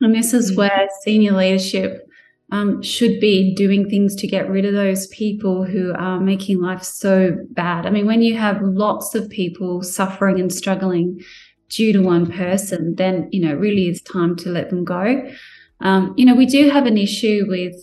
And 0.00 0.14
this 0.14 0.34
is 0.34 0.52
mm. 0.52 0.56
where 0.56 0.88
senior 1.02 1.32
leadership 1.32 2.06
um, 2.52 2.82
should 2.82 3.20
be 3.20 3.54
doing 3.54 3.88
things 3.88 4.14
to 4.16 4.26
get 4.26 4.48
rid 4.48 4.64
of 4.64 4.74
those 4.74 5.06
people 5.08 5.64
who 5.64 5.92
are 5.94 6.20
making 6.20 6.60
life 6.60 6.82
so 6.82 7.36
bad. 7.50 7.86
I 7.86 7.90
mean, 7.90 8.06
when 8.06 8.22
you 8.22 8.36
have 8.36 8.60
lots 8.62 9.14
of 9.14 9.30
people 9.30 9.82
suffering 9.82 10.38
and 10.38 10.52
struggling 10.52 11.20
due 11.68 11.92
to 11.92 12.00
one 12.00 12.30
person, 12.30 12.94
then, 12.96 13.28
you 13.32 13.44
know, 13.44 13.54
really 13.54 13.88
is 13.88 14.02
time 14.02 14.36
to 14.36 14.50
let 14.50 14.70
them 14.70 14.84
go. 14.84 15.28
Um, 15.80 16.14
you 16.16 16.24
know, 16.24 16.34
we 16.34 16.46
do 16.46 16.70
have 16.70 16.86
an 16.86 16.96
issue 16.96 17.44
with 17.48 17.74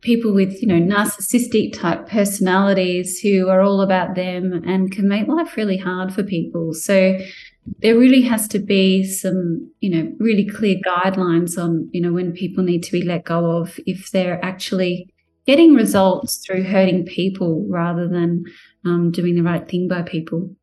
people 0.00 0.32
with, 0.32 0.60
you 0.62 0.66
know, 0.66 0.80
narcissistic 0.80 1.78
type 1.78 2.08
personalities 2.08 3.20
who 3.20 3.48
are 3.48 3.60
all 3.60 3.80
about 3.80 4.14
them 4.14 4.52
and 4.66 4.90
can 4.90 5.08
make 5.08 5.28
life 5.28 5.56
really 5.56 5.76
hard 5.76 6.12
for 6.12 6.22
people. 6.22 6.72
So, 6.72 7.18
there 7.78 7.98
really 7.98 8.22
has 8.22 8.46
to 8.48 8.58
be 8.58 9.04
some, 9.04 9.70
you 9.80 9.90
know, 9.90 10.12
really 10.18 10.46
clear 10.46 10.76
guidelines 10.86 11.56
on, 11.62 11.88
you 11.92 12.00
know, 12.00 12.12
when 12.12 12.32
people 12.32 12.62
need 12.62 12.82
to 12.82 12.92
be 12.92 13.02
let 13.02 13.24
go 13.24 13.58
of 13.58 13.78
if 13.86 14.10
they're 14.10 14.42
actually 14.44 15.08
getting 15.46 15.74
results 15.74 16.44
through 16.44 16.62
hurting 16.64 17.04
people 17.04 17.66
rather 17.68 18.08
than 18.08 18.44
um, 18.84 19.10
doing 19.10 19.34
the 19.34 19.42
right 19.42 19.68
thing 19.68 19.88
by 19.88 20.02
people. 20.02 20.54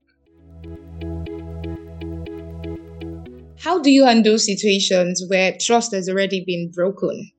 How 3.60 3.80
do 3.80 3.92
you 3.92 4.06
handle 4.06 4.40
situations 4.40 5.24
where 5.28 5.56
trust 5.60 5.94
has 5.94 6.10
already 6.10 6.44
been 6.46 6.72
broken? 6.74 7.32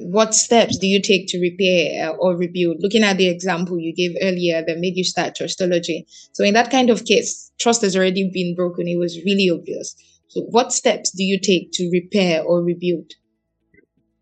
What 0.00 0.34
steps 0.34 0.78
do 0.78 0.86
you 0.86 1.00
take 1.00 1.28
to 1.28 1.40
repair 1.40 2.10
or 2.16 2.36
rebuild? 2.36 2.78
Looking 2.80 3.04
at 3.04 3.16
the 3.16 3.28
example 3.28 3.78
you 3.78 3.94
gave 3.94 4.16
earlier 4.20 4.62
that 4.66 4.78
made 4.78 4.96
you 4.96 5.04
start 5.04 5.36
trustology. 5.36 6.04
So 6.32 6.44
in 6.44 6.54
that 6.54 6.70
kind 6.70 6.90
of 6.90 7.04
case, 7.04 7.52
trust 7.60 7.82
has 7.82 7.96
already 7.96 8.30
been 8.32 8.54
broken. 8.54 8.88
It 8.88 8.98
was 8.98 9.22
really 9.24 9.48
obvious. 9.50 9.94
So 10.28 10.42
what 10.42 10.72
steps 10.72 11.10
do 11.10 11.22
you 11.22 11.38
take 11.40 11.70
to 11.72 11.90
repair 11.92 12.42
or 12.42 12.62
rebuild? 12.62 13.12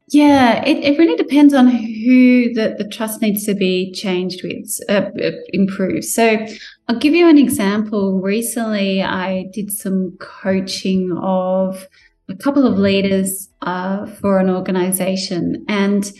Yeah, 0.09 0.65
it, 0.65 0.85
it 0.85 0.99
really 0.99 1.17
depends 1.17 1.53
on 1.53 1.67
who 1.67 2.55
the, 2.55 2.77
the 2.79 2.89
trust 2.89 3.23
needs 3.23 3.45
to 3.47 3.55
be 3.55 3.91
changed 3.93 4.41
with, 4.45 4.79
uh, 4.89 5.11
uh 5.21 5.31
improved. 5.49 6.05
So 6.05 6.47
I'll 6.87 6.99
give 6.99 7.13
you 7.13 7.29
an 7.29 7.39
example. 7.39 8.21
Recently, 8.21 9.03
I 9.03 9.47
did 9.53 9.73
some 9.73 10.17
coaching 10.21 11.11
of 11.21 11.89
a 12.29 12.35
couple 12.35 12.67
of 12.67 12.79
leaders 12.79 13.49
uh, 13.63 14.07
for 14.07 14.39
an 14.39 14.51
organization. 14.51 15.65
And 15.69 16.11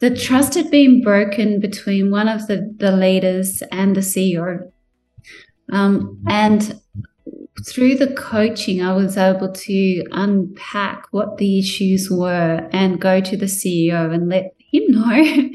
the 0.00 0.14
trust 0.14 0.54
had 0.54 0.70
been 0.70 1.02
broken 1.02 1.60
between 1.60 2.10
one 2.10 2.28
of 2.28 2.46
the, 2.46 2.74
the 2.76 2.92
leaders 2.92 3.62
and 3.70 3.94
the 3.94 4.00
CEO. 4.00 4.70
Um, 5.72 6.22
and 6.28 6.78
through 7.66 7.96
the 7.96 8.12
coaching, 8.12 8.82
I 8.82 8.92
was 8.92 9.16
able 9.16 9.52
to 9.52 10.04
unpack 10.10 11.06
what 11.10 11.38
the 11.38 11.58
issues 11.58 12.10
were 12.10 12.68
and 12.72 13.00
go 13.00 13.20
to 13.20 13.36
the 13.36 13.46
CEO 13.46 14.12
and 14.12 14.28
let 14.28 14.54
him 14.72 14.84
know 14.88 15.50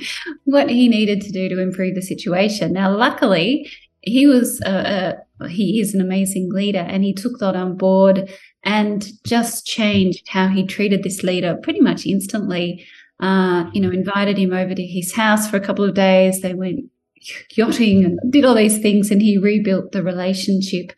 what 0.45 0.69
he 0.69 0.87
needed 0.87 1.21
to 1.21 1.31
do 1.31 1.49
to 1.49 1.61
improve 1.61 1.95
the 1.95 2.01
situation. 2.01 2.73
Now, 2.73 2.95
luckily, 2.95 3.69
he 4.01 4.25
was 4.25 4.61
a, 4.61 5.17
a, 5.41 5.47
he 5.49 5.81
is 5.81 5.93
an 5.93 6.01
amazing 6.01 6.49
leader, 6.51 6.79
and 6.79 7.03
he 7.03 7.13
took 7.13 7.39
that 7.39 7.55
on 7.55 7.75
board 7.75 8.29
and 8.63 9.07
just 9.25 9.65
changed 9.65 10.27
how 10.29 10.47
he 10.47 10.65
treated 10.65 11.03
this 11.03 11.23
leader 11.23 11.57
pretty 11.61 11.81
much 11.81 12.05
instantly. 12.05 12.85
Uh, 13.19 13.69
you 13.73 13.81
know, 13.81 13.91
invited 13.91 14.37
him 14.37 14.53
over 14.53 14.73
to 14.73 14.85
his 14.85 15.13
house 15.13 15.49
for 15.49 15.57
a 15.57 15.65
couple 15.65 15.83
of 15.83 15.93
days. 15.93 16.41
They 16.41 16.53
went 16.53 16.85
yachting 17.55 18.05
and 18.05 18.31
did 18.31 18.45
all 18.45 18.55
these 18.55 18.79
things, 18.79 19.11
and 19.11 19.21
he 19.21 19.37
rebuilt 19.37 19.91
the 19.91 20.03
relationship 20.03 20.93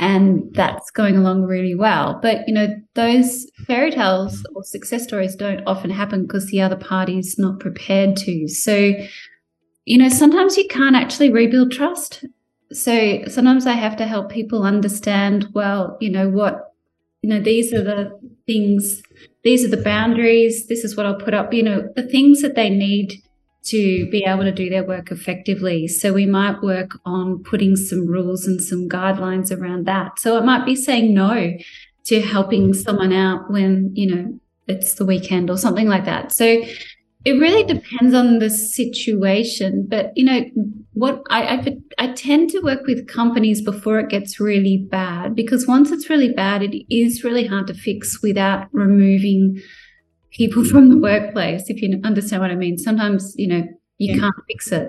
and 0.00 0.52
that's 0.54 0.90
going 0.90 1.16
along 1.16 1.42
really 1.42 1.74
well. 1.74 2.18
But 2.20 2.48
you 2.48 2.54
know, 2.54 2.68
those 2.94 3.46
fairy 3.66 3.90
tales 3.90 4.42
or 4.54 4.64
success 4.64 5.04
stories 5.04 5.36
don't 5.36 5.62
often 5.66 5.90
happen 5.90 6.22
because 6.22 6.46
the 6.46 6.62
other 6.62 6.76
party's 6.76 7.38
not 7.38 7.60
prepared 7.60 8.16
to. 8.16 8.48
So, 8.48 8.92
you 9.84 9.98
know, 9.98 10.08
sometimes 10.08 10.56
you 10.56 10.66
can't 10.68 10.96
actually 10.96 11.30
rebuild 11.30 11.70
trust. 11.70 12.24
So 12.72 13.24
sometimes 13.28 13.66
I 13.66 13.72
have 13.72 13.96
to 13.96 14.06
help 14.06 14.30
people 14.30 14.62
understand, 14.62 15.48
well, 15.52 15.98
you 16.00 16.08
know, 16.08 16.30
what, 16.30 16.69
you 17.22 17.30
know, 17.30 17.40
these 17.40 17.72
are 17.72 17.82
the 17.82 18.18
things, 18.46 19.02
these 19.44 19.64
are 19.64 19.68
the 19.68 19.82
boundaries, 19.82 20.66
this 20.68 20.84
is 20.84 20.96
what 20.96 21.06
I'll 21.06 21.20
put 21.20 21.34
up, 21.34 21.52
you 21.52 21.62
know, 21.62 21.88
the 21.94 22.02
things 22.02 22.42
that 22.42 22.54
they 22.54 22.70
need 22.70 23.22
to 23.62 24.08
be 24.10 24.24
able 24.26 24.44
to 24.44 24.52
do 24.52 24.70
their 24.70 24.86
work 24.86 25.10
effectively. 25.10 25.86
So 25.86 26.12
we 26.12 26.24
might 26.24 26.62
work 26.62 26.98
on 27.04 27.42
putting 27.42 27.76
some 27.76 28.06
rules 28.06 28.46
and 28.46 28.60
some 28.60 28.88
guidelines 28.88 29.56
around 29.56 29.86
that. 29.86 30.18
So 30.18 30.38
it 30.38 30.44
might 30.44 30.64
be 30.64 30.74
saying 30.74 31.12
no 31.12 31.52
to 32.06 32.22
helping 32.22 32.72
someone 32.72 33.12
out 33.12 33.50
when, 33.50 33.92
you 33.94 34.14
know, 34.14 34.40
it's 34.66 34.94
the 34.94 35.04
weekend 35.04 35.50
or 35.50 35.58
something 35.58 35.88
like 35.88 36.06
that. 36.06 36.32
So 36.32 36.62
it 37.24 37.32
really 37.32 37.64
depends 37.64 38.14
on 38.14 38.38
the 38.38 38.48
situation. 38.48 39.86
But, 39.88 40.12
you 40.16 40.24
know, 40.24 40.40
what 40.92 41.22
I, 41.30 41.42
I, 41.42 41.76
I 41.98 42.12
tend 42.12 42.50
to 42.50 42.60
work 42.60 42.80
with 42.86 43.06
companies 43.06 43.62
before 43.62 44.00
it 44.00 44.10
gets 44.10 44.40
really 44.40 44.88
bad 44.90 45.36
because 45.36 45.66
once 45.66 45.90
it's 45.92 46.10
really 46.10 46.32
bad, 46.32 46.62
it 46.62 46.84
is 46.92 47.22
really 47.22 47.46
hard 47.46 47.68
to 47.68 47.74
fix 47.74 48.20
without 48.22 48.68
removing 48.72 49.60
people 50.32 50.64
from 50.70 50.88
the 50.88 50.98
workplace, 50.98 51.70
if 51.70 51.80
you 51.80 52.00
understand 52.04 52.42
what 52.42 52.50
I 52.50 52.56
mean. 52.56 52.76
Sometimes, 52.76 53.34
you 53.36 53.48
know, 53.48 53.62
you 53.98 54.14
yeah. 54.14 54.20
can't 54.20 54.34
fix 54.48 54.72
it. 54.72 54.88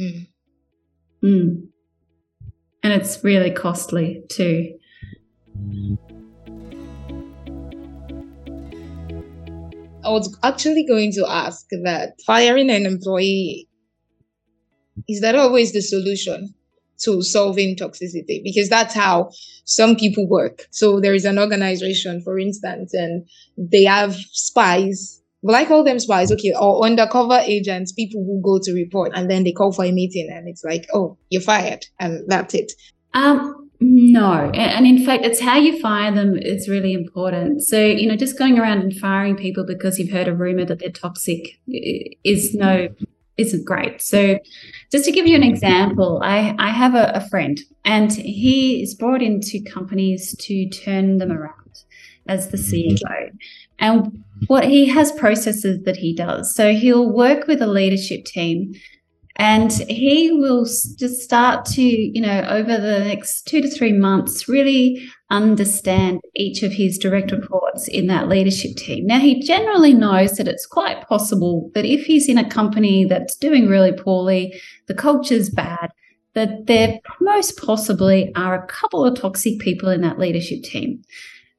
Mm. 0.00 0.26
Mm. 1.24 1.66
And 2.82 2.92
it's 2.92 3.22
really 3.22 3.50
costly 3.50 4.22
too. 4.28 4.74
I 10.04 10.10
was 10.10 10.36
actually 10.42 10.86
going 10.86 11.12
to 11.12 11.26
ask 11.28 11.66
that 11.84 12.14
firing 12.24 12.70
an 12.70 12.86
employee 12.86 13.67
is 15.08 15.20
that 15.20 15.34
always 15.34 15.72
the 15.72 15.82
solution? 15.82 16.54
to 17.00 17.22
solving 17.22 17.76
toxicity 17.76 18.42
because 18.42 18.68
that's 18.68 18.94
how 18.94 19.30
some 19.64 19.96
people 19.96 20.28
work. 20.28 20.66
So 20.70 21.00
there 21.00 21.14
is 21.14 21.24
an 21.24 21.38
organization, 21.38 22.20
for 22.22 22.38
instance, 22.38 22.92
and 22.94 23.26
they 23.56 23.84
have 23.84 24.14
spies. 24.14 25.22
Well, 25.42 25.54
I 25.54 25.64
call 25.64 25.84
them 25.84 26.00
spies, 26.00 26.32
okay, 26.32 26.52
or 26.58 26.84
undercover 26.84 27.38
agents, 27.38 27.92
people 27.92 28.24
who 28.24 28.42
go 28.42 28.58
to 28.62 28.72
report 28.72 29.12
and 29.14 29.30
then 29.30 29.44
they 29.44 29.52
call 29.52 29.72
for 29.72 29.84
a 29.84 29.92
meeting 29.92 30.28
and 30.34 30.48
it's 30.48 30.64
like, 30.64 30.86
oh, 30.92 31.16
you're 31.30 31.42
fired, 31.42 31.86
and 32.00 32.28
that's 32.28 32.54
it. 32.54 32.72
Um, 33.14 33.70
no, 33.80 34.50
and 34.54 34.86
in 34.86 35.04
fact, 35.04 35.24
it's 35.24 35.40
how 35.40 35.56
you 35.56 35.80
fire 35.80 36.12
them 36.12 36.36
is 36.36 36.68
really 36.68 36.92
important. 36.92 37.62
So, 37.62 37.80
you 37.80 38.08
know, 38.08 38.16
just 38.16 38.36
going 38.36 38.58
around 38.58 38.78
and 38.78 38.92
firing 38.92 39.36
people 39.36 39.64
because 39.64 40.00
you've 40.00 40.10
heard 40.10 40.26
a 40.26 40.34
rumor 40.34 40.64
that 40.64 40.80
they're 40.80 40.90
toxic 40.90 41.60
is 41.68 42.54
no 42.54 42.88
isn't 43.38 43.64
great. 43.64 44.02
So, 44.02 44.38
just 44.92 45.04
to 45.04 45.12
give 45.12 45.26
you 45.26 45.36
an 45.36 45.42
mm-hmm. 45.42 45.54
example, 45.54 46.20
I, 46.22 46.54
I 46.58 46.70
have 46.70 46.94
a, 46.94 47.12
a 47.14 47.28
friend 47.28 47.58
and 47.84 48.12
he 48.12 48.82
is 48.82 48.94
brought 48.94 49.22
into 49.22 49.62
companies 49.62 50.36
to 50.40 50.68
turn 50.68 51.18
them 51.18 51.32
around 51.32 51.84
as 52.26 52.50
the 52.50 52.58
mm-hmm. 52.58 52.94
CEO. 52.94 53.30
And 53.78 54.24
what 54.48 54.64
he 54.64 54.86
has 54.86 55.12
processes 55.12 55.84
that 55.84 55.96
he 55.96 56.14
does. 56.14 56.54
So, 56.54 56.74
he'll 56.74 57.10
work 57.10 57.46
with 57.46 57.62
a 57.62 57.66
leadership 57.66 58.24
team 58.24 58.74
and 59.38 59.70
he 59.88 60.32
will 60.32 60.64
just 60.64 61.20
start 61.20 61.64
to, 61.64 61.82
you 61.82 62.20
know, 62.20 62.44
over 62.48 62.76
the 62.76 63.04
next 63.04 63.46
two 63.46 63.60
to 63.60 63.70
three 63.70 63.92
months, 63.92 64.48
really 64.48 65.08
understand 65.30 66.20
each 66.34 66.64
of 66.64 66.72
his 66.72 66.98
direct 66.98 67.30
reports 67.30 67.86
in 67.86 68.08
that 68.08 68.28
leadership 68.28 68.74
team. 68.76 69.06
Now, 69.06 69.20
he 69.20 69.40
generally 69.40 69.94
knows 69.94 70.32
that 70.36 70.48
it's 70.48 70.66
quite 70.66 71.06
possible 71.06 71.70
that 71.74 71.84
if 71.84 72.04
he's 72.04 72.28
in 72.28 72.36
a 72.36 72.50
company 72.50 73.04
that's 73.04 73.36
doing 73.36 73.68
really 73.68 73.92
poorly, 73.92 74.60
the 74.88 74.94
culture's 74.94 75.50
bad, 75.50 75.90
that 76.34 76.66
there 76.66 76.98
most 77.20 77.58
possibly 77.58 78.32
are 78.34 78.56
a 78.56 78.66
couple 78.66 79.04
of 79.04 79.20
toxic 79.20 79.60
people 79.60 79.88
in 79.88 80.00
that 80.00 80.18
leadership 80.18 80.64
team. 80.64 81.02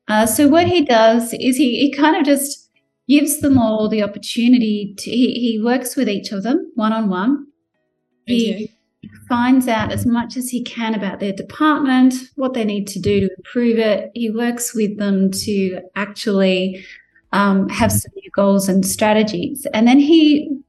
Uh, 0.09 0.25
so, 0.25 0.49
what 0.49 0.67
he 0.67 0.83
does 0.83 1.33
is 1.33 1.55
he, 1.55 1.79
he 1.79 1.93
kind 1.93 2.17
of 2.17 2.25
just 2.25 2.69
gives 3.07 3.39
them 3.39 3.57
all 3.57 3.87
the 3.87 4.03
opportunity 4.03 4.93
to, 4.97 5.09
he, 5.09 5.39
he 5.39 5.61
works 5.63 5.95
with 5.95 6.09
each 6.09 6.31
of 6.31 6.43
them 6.43 6.71
one 6.75 6.91
on 6.91 7.09
one 7.09 7.45
he 8.29 8.71
finds 9.27 9.67
out 9.67 9.91
as 9.91 10.05
much 10.05 10.37
as 10.37 10.49
he 10.49 10.63
can 10.63 10.93
about 10.93 11.19
their 11.19 11.33
department, 11.33 12.13
what 12.35 12.53
they 12.53 12.65
need 12.65 12.87
to 12.87 12.99
do 12.99 13.21
to 13.21 13.29
improve 13.37 13.77
it. 13.77 14.11
He 14.13 14.29
works 14.29 14.73
with 14.73 14.97
them 14.97 15.31
to 15.31 15.79
actually 15.95 16.85
um, 17.31 17.69
have 17.69 17.91
some 17.91 18.11
new 18.15 18.29
goals 18.35 18.67
and 18.67 18.85
strategies. 18.85 19.65
And 19.73 19.87
then 19.87 19.99
he 19.99 20.59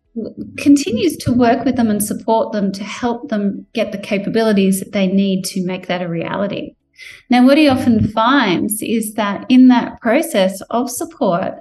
continues 0.59 1.17
to 1.19 1.33
work 1.33 1.65
with 1.65 1.77
them 1.77 1.89
and 1.89 2.03
support 2.03 2.53
them 2.53 2.73
to 2.73 2.85
help 2.85 3.29
them 3.29 3.67
get 3.75 3.93
the 3.93 3.99
capabilities 3.99 4.81
that 4.81 4.93
they 4.93 5.07
need 5.07 5.45
to 5.47 5.65
make 5.65 5.87
that 5.87 6.03
a 6.03 6.09
reality. 6.09 6.75
Now, 7.31 7.47
what 7.47 7.57
he 7.57 7.69
often 7.69 8.09
finds 8.09 8.83
is 8.83 9.15
that 9.15 9.47
in 9.49 9.69
that 9.69 10.01
process 10.03 10.61
of 10.69 10.91
support, 10.91 11.55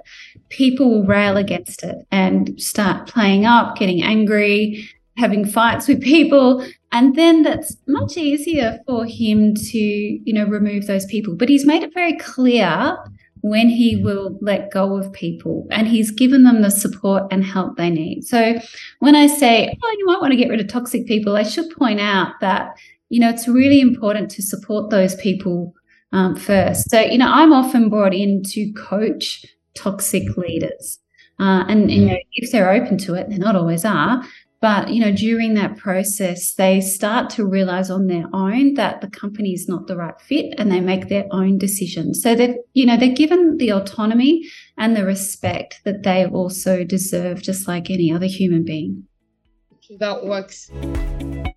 people 0.50 0.90
will 0.90 1.06
rail 1.06 1.38
against 1.38 1.82
it 1.82 1.96
and 2.10 2.60
start 2.60 3.08
playing 3.08 3.46
up, 3.46 3.76
getting 3.76 4.02
angry, 4.02 4.86
having 5.20 5.44
fights 5.44 5.86
with 5.86 6.02
people 6.02 6.64
and 6.92 7.14
then 7.14 7.42
that's 7.42 7.76
much 7.86 8.16
easier 8.16 8.80
for 8.86 9.04
him 9.04 9.54
to 9.54 9.78
you 9.78 10.32
know 10.32 10.46
remove 10.46 10.86
those 10.86 11.06
people. 11.06 11.36
But 11.36 11.48
he's 11.48 11.66
made 11.66 11.82
it 11.82 11.94
very 11.94 12.16
clear 12.16 12.96
when 13.42 13.68
he 13.68 13.96
will 13.96 14.38
let 14.42 14.70
go 14.70 14.96
of 14.96 15.12
people 15.12 15.66
and 15.70 15.88
he's 15.88 16.10
given 16.10 16.42
them 16.42 16.62
the 16.62 16.70
support 16.70 17.22
and 17.30 17.44
help 17.44 17.76
they 17.76 17.90
need. 17.90 18.22
So 18.22 18.58
when 18.98 19.14
i 19.14 19.26
say 19.26 19.76
oh 19.82 19.96
you 19.98 20.06
might 20.06 20.20
want 20.20 20.32
to 20.32 20.36
get 20.36 20.48
rid 20.48 20.60
of 20.60 20.68
toxic 20.68 21.06
people 21.06 21.36
i 21.36 21.42
should 21.42 21.70
point 21.70 22.00
out 22.00 22.34
that 22.40 22.76
you 23.08 23.20
know 23.20 23.30
it's 23.30 23.48
really 23.48 23.80
important 23.80 24.30
to 24.32 24.42
support 24.42 24.90
those 24.90 25.14
people 25.16 25.74
um, 26.12 26.34
first. 26.34 26.90
So 26.90 27.00
you 27.00 27.18
know 27.18 27.30
i'm 27.30 27.52
often 27.52 27.88
brought 27.88 28.14
in 28.14 28.42
to 28.52 28.72
coach 28.72 29.46
toxic 29.74 30.36
leaders 30.36 30.98
uh, 31.38 31.64
and 31.68 31.90
you 31.90 32.06
know 32.06 32.18
if 32.32 32.50
they're 32.50 32.72
open 32.72 32.98
to 32.98 33.14
it 33.14 33.30
they 33.30 33.38
not 33.38 33.56
always 33.56 33.84
are 33.84 34.22
but 34.60 34.90
you 34.92 35.00
know, 35.00 35.12
during 35.12 35.54
that 35.54 35.78
process, 35.78 36.52
they 36.54 36.82
start 36.82 37.30
to 37.30 37.46
realize 37.46 37.90
on 37.90 38.06
their 38.08 38.26
own 38.34 38.74
that 38.74 39.00
the 39.00 39.08
company 39.08 39.52
is 39.52 39.66
not 39.66 39.86
the 39.86 39.96
right 39.96 40.20
fit, 40.20 40.54
and 40.58 40.70
they 40.70 40.80
make 40.80 41.08
their 41.08 41.26
own 41.30 41.56
decisions. 41.56 42.22
So 42.22 42.34
that 42.34 42.56
you 42.74 42.84
know, 42.84 42.96
they're 42.96 43.14
given 43.14 43.56
the 43.56 43.72
autonomy 43.72 44.46
and 44.76 44.94
the 44.94 45.06
respect 45.06 45.80
that 45.84 46.02
they 46.02 46.26
also 46.26 46.84
deserve, 46.84 47.42
just 47.42 47.66
like 47.66 47.90
any 47.90 48.12
other 48.12 48.26
human 48.26 48.64
being. 48.64 49.06
That 49.98 50.24
works. 50.24 50.70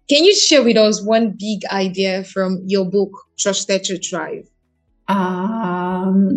Can 0.10 0.24
you 0.24 0.36
share 0.36 0.64
with 0.64 0.78
us 0.78 1.06
one 1.06 1.36
big 1.38 1.66
idea 1.72 2.24
from 2.24 2.64
your 2.66 2.90
book, 2.90 3.12
Trusted 3.38 3.84
to 3.86 4.00
Thrive? 4.00 4.50
Um, 5.08 6.30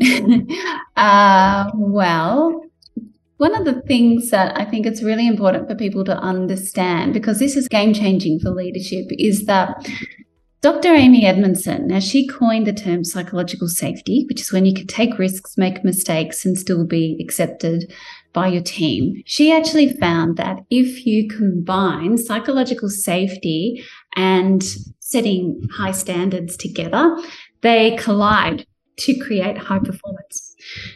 uh, 0.96 1.70
well, 1.74 2.61
one 3.38 3.54
of 3.54 3.64
the 3.64 3.80
things 3.82 4.30
that 4.30 4.58
I 4.58 4.64
think 4.64 4.86
it's 4.86 5.02
really 5.02 5.26
important 5.26 5.68
for 5.68 5.74
people 5.74 6.04
to 6.04 6.16
understand, 6.16 7.12
because 7.12 7.38
this 7.38 7.56
is 7.56 7.68
game 7.68 7.92
changing 7.92 8.40
for 8.40 8.50
leadership, 8.50 9.06
is 9.10 9.46
that 9.46 9.88
Dr. 10.60 10.94
Amy 10.94 11.26
Edmondson, 11.26 11.88
now 11.88 11.98
she 11.98 12.24
coined 12.24 12.68
the 12.68 12.72
term 12.72 13.02
psychological 13.02 13.66
safety, 13.66 14.24
which 14.28 14.40
is 14.40 14.52
when 14.52 14.64
you 14.64 14.72
can 14.72 14.86
take 14.86 15.18
risks, 15.18 15.58
make 15.58 15.82
mistakes, 15.82 16.44
and 16.44 16.56
still 16.56 16.86
be 16.86 17.18
accepted 17.20 17.92
by 18.32 18.46
your 18.46 18.62
team. 18.62 19.22
She 19.26 19.52
actually 19.52 19.92
found 19.94 20.36
that 20.36 20.60
if 20.70 21.04
you 21.04 21.28
combine 21.28 22.16
psychological 22.16 22.90
safety 22.90 23.84
and 24.14 24.62
setting 25.00 25.60
high 25.74 25.90
standards 25.90 26.56
together, 26.56 27.16
they 27.62 27.96
collide 27.96 28.64
to 28.98 29.18
create 29.18 29.58
high 29.58 29.80
performance. 29.80 30.51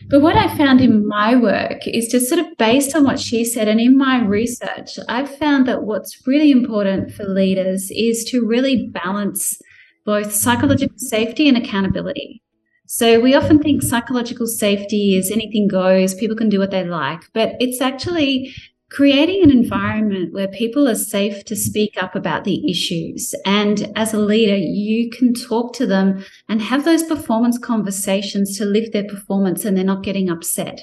But 0.09 0.21
what 0.21 0.37
I 0.37 0.57
found 0.57 0.81
in 0.81 1.07
my 1.07 1.35
work 1.35 1.87
is 1.87 2.09
just 2.09 2.29
sort 2.29 2.41
of 2.41 2.57
based 2.57 2.95
on 2.95 3.05
what 3.05 3.19
she 3.19 3.45
said 3.45 3.69
and 3.69 3.81
in 3.81 3.97
my 3.97 4.25
research, 4.25 4.99
I've 5.09 5.35
found 5.37 5.67
that 5.67 5.83
what's 5.83 6.27
really 6.27 6.51
important 6.51 7.13
for 7.13 7.25
leaders 7.25 7.91
is 7.91 8.25
to 8.31 8.47
really 8.47 8.89
balance 8.89 9.61
both 10.05 10.33
psychological 10.33 10.97
safety 10.99 11.49
and 11.49 11.57
accountability. 11.57 12.43
So 12.87 13.19
we 13.19 13.35
often 13.35 13.59
think 13.59 13.83
psychological 13.83 14.47
safety 14.47 15.17
is 15.17 15.33
anything 15.33 15.67
goes, 15.67 16.15
people 16.15 16.37
can 16.37 16.49
do 16.49 16.61
what 16.61 16.71
they 16.71 16.85
like, 16.85 17.23
but 17.35 17.57
it's 17.59 17.81
actually 17.81 18.55
creating 18.91 19.43
an 19.43 19.51
environment 19.51 20.33
where 20.33 20.49
people 20.49 20.89
are 20.89 20.95
safe 20.95 21.45
to 21.45 21.57
speak 21.57 22.01
up 22.01 22.15
about 22.15 22.45
the 22.45 22.71
issues. 22.71 23.35
And 23.45 23.93
as 23.97 24.15
a 24.15 24.19
leader, 24.19 24.57
you 24.57 25.11
can 25.11 25.35
talk 25.35 25.73
to 25.75 25.87
them 25.87 26.25
and 26.49 26.63
have 26.63 26.85
those 26.85 27.03
performance 27.03 27.59
conversations 27.59 28.57
to 28.59 28.65
lift 28.65 28.93
their 28.93 29.07
performance 29.07 29.65
and 29.65 29.77
they're 29.77 29.85
not 29.85 30.05
getting 30.05 30.31
upset. 30.31 30.83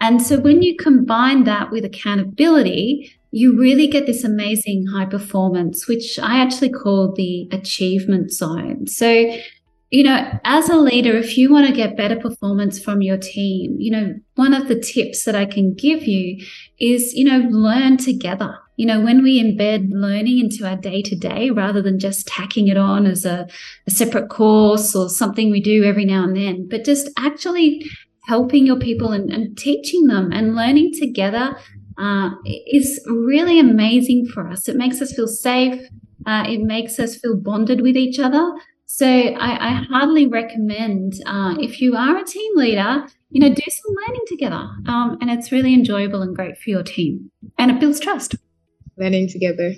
And 0.00 0.22
so 0.22 0.38
when 0.38 0.62
you 0.62 0.76
combine 0.76 1.44
that 1.44 1.70
with 1.70 1.84
accountability, 1.84 3.12
you 3.30 3.58
really 3.58 3.86
get 3.86 4.06
this 4.06 4.24
amazing 4.24 4.86
high 4.86 5.06
performance, 5.06 5.86
which 5.86 6.18
I 6.18 6.38
actually 6.38 6.70
call 6.70 7.12
the 7.12 7.48
achievement 7.52 8.32
zone. 8.32 8.86
So 8.86 9.32
you 9.90 10.02
know, 10.02 10.38
as 10.44 10.68
a 10.68 10.76
leader, 10.76 11.16
if 11.16 11.38
you 11.38 11.50
want 11.50 11.66
to 11.66 11.72
get 11.72 11.96
better 11.96 12.16
performance 12.16 12.78
from 12.78 13.00
your 13.00 13.16
team, 13.16 13.76
you 13.78 13.90
know, 13.90 14.14
one 14.34 14.52
of 14.52 14.68
the 14.68 14.78
tips 14.78 15.24
that 15.24 15.34
I 15.34 15.46
can 15.46 15.74
give 15.74 16.04
you 16.04 16.44
is, 16.78 17.14
you 17.14 17.24
know, 17.24 17.48
learn 17.50 17.96
together. 17.96 18.58
You 18.76 18.86
know, 18.86 19.00
when 19.00 19.22
we 19.22 19.42
embed 19.42 19.88
learning 19.90 20.38
into 20.38 20.68
our 20.68 20.76
day 20.76 21.02
to 21.02 21.16
day 21.16 21.50
rather 21.50 21.80
than 21.80 21.98
just 21.98 22.26
tacking 22.26 22.68
it 22.68 22.76
on 22.76 23.06
as 23.06 23.24
a, 23.24 23.48
a 23.86 23.90
separate 23.90 24.28
course 24.28 24.94
or 24.94 25.08
something 25.08 25.50
we 25.50 25.60
do 25.60 25.84
every 25.84 26.04
now 26.04 26.22
and 26.24 26.36
then, 26.36 26.68
but 26.68 26.84
just 26.84 27.08
actually 27.18 27.82
helping 28.26 28.66
your 28.66 28.78
people 28.78 29.10
and, 29.10 29.32
and 29.32 29.56
teaching 29.56 30.06
them 30.06 30.30
and 30.32 30.54
learning 30.54 30.92
together 31.00 31.56
uh, 31.96 32.30
is 32.66 33.00
really 33.06 33.58
amazing 33.58 34.26
for 34.26 34.48
us. 34.48 34.68
It 34.68 34.76
makes 34.76 35.00
us 35.00 35.14
feel 35.14 35.26
safe. 35.26 35.80
Uh, 36.26 36.44
it 36.46 36.60
makes 36.60 36.98
us 36.98 37.16
feel 37.16 37.36
bonded 37.36 37.80
with 37.80 37.96
each 37.96 38.18
other. 38.18 38.52
So 38.90 39.06
I, 39.06 39.68
I 39.68 39.72
hardly 39.90 40.26
recommend 40.26 41.20
uh, 41.26 41.56
if 41.60 41.78
you 41.78 41.94
are 41.94 42.16
a 42.16 42.24
team 42.24 42.56
leader, 42.56 43.04
you 43.28 43.38
know, 43.38 43.54
do 43.54 43.62
some 43.68 43.94
learning 43.94 44.24
together, 44.26 44.66
um, 44.86 45.18
and 45.20 45.30
it's 45.30 45.52
really 45.52 45.74
enjoyable 45.74 46.22
and 46.22 46.34
great 46.34 46.56
for 46.56 46.70
your 46.70 46.82
team, 46.82 47.30
and 47.58 47.70
it 47.70 47.80
builds 47.80 48.00
trust. 48.00 48.36
Learning 48.96 49.28
together. 49.28 49.74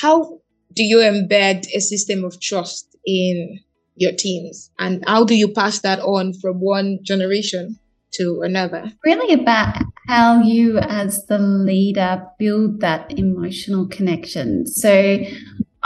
How 0.00 0.40
do 0.72 0.82
you 0.82 0.98
embed 0.98 1.66
a 1.74 1.80
system 1.80 2.24
of 2.24 2.40
trust 2.40 2.96
in 3.04 3.60
your 3.96 4.12
teams, 4.12 4.70
and 4.78 5.04
how 5.06 5.22
do 5.22 5.34
you 5.34 5.48
pass 5.52 5.80
that 5.80 6.00
on 6.00 6.32
from 6.32 6.60
one 6.60 7.00
generation 7.02 7.78
to 8.14 8.40
another? 8.42 8.90
Really 9.04 9.34
about 9.34 9.82
how 10.08 10.40
you, 10.40 10.78
as 10.78 11.26
the 11.26 11.38
leader, 11.38 12.24
build 12.38 12.80
that 12.80 13.18
emotional 13.18 13.86
connection. 13.86 14.66
So 14.66 15.18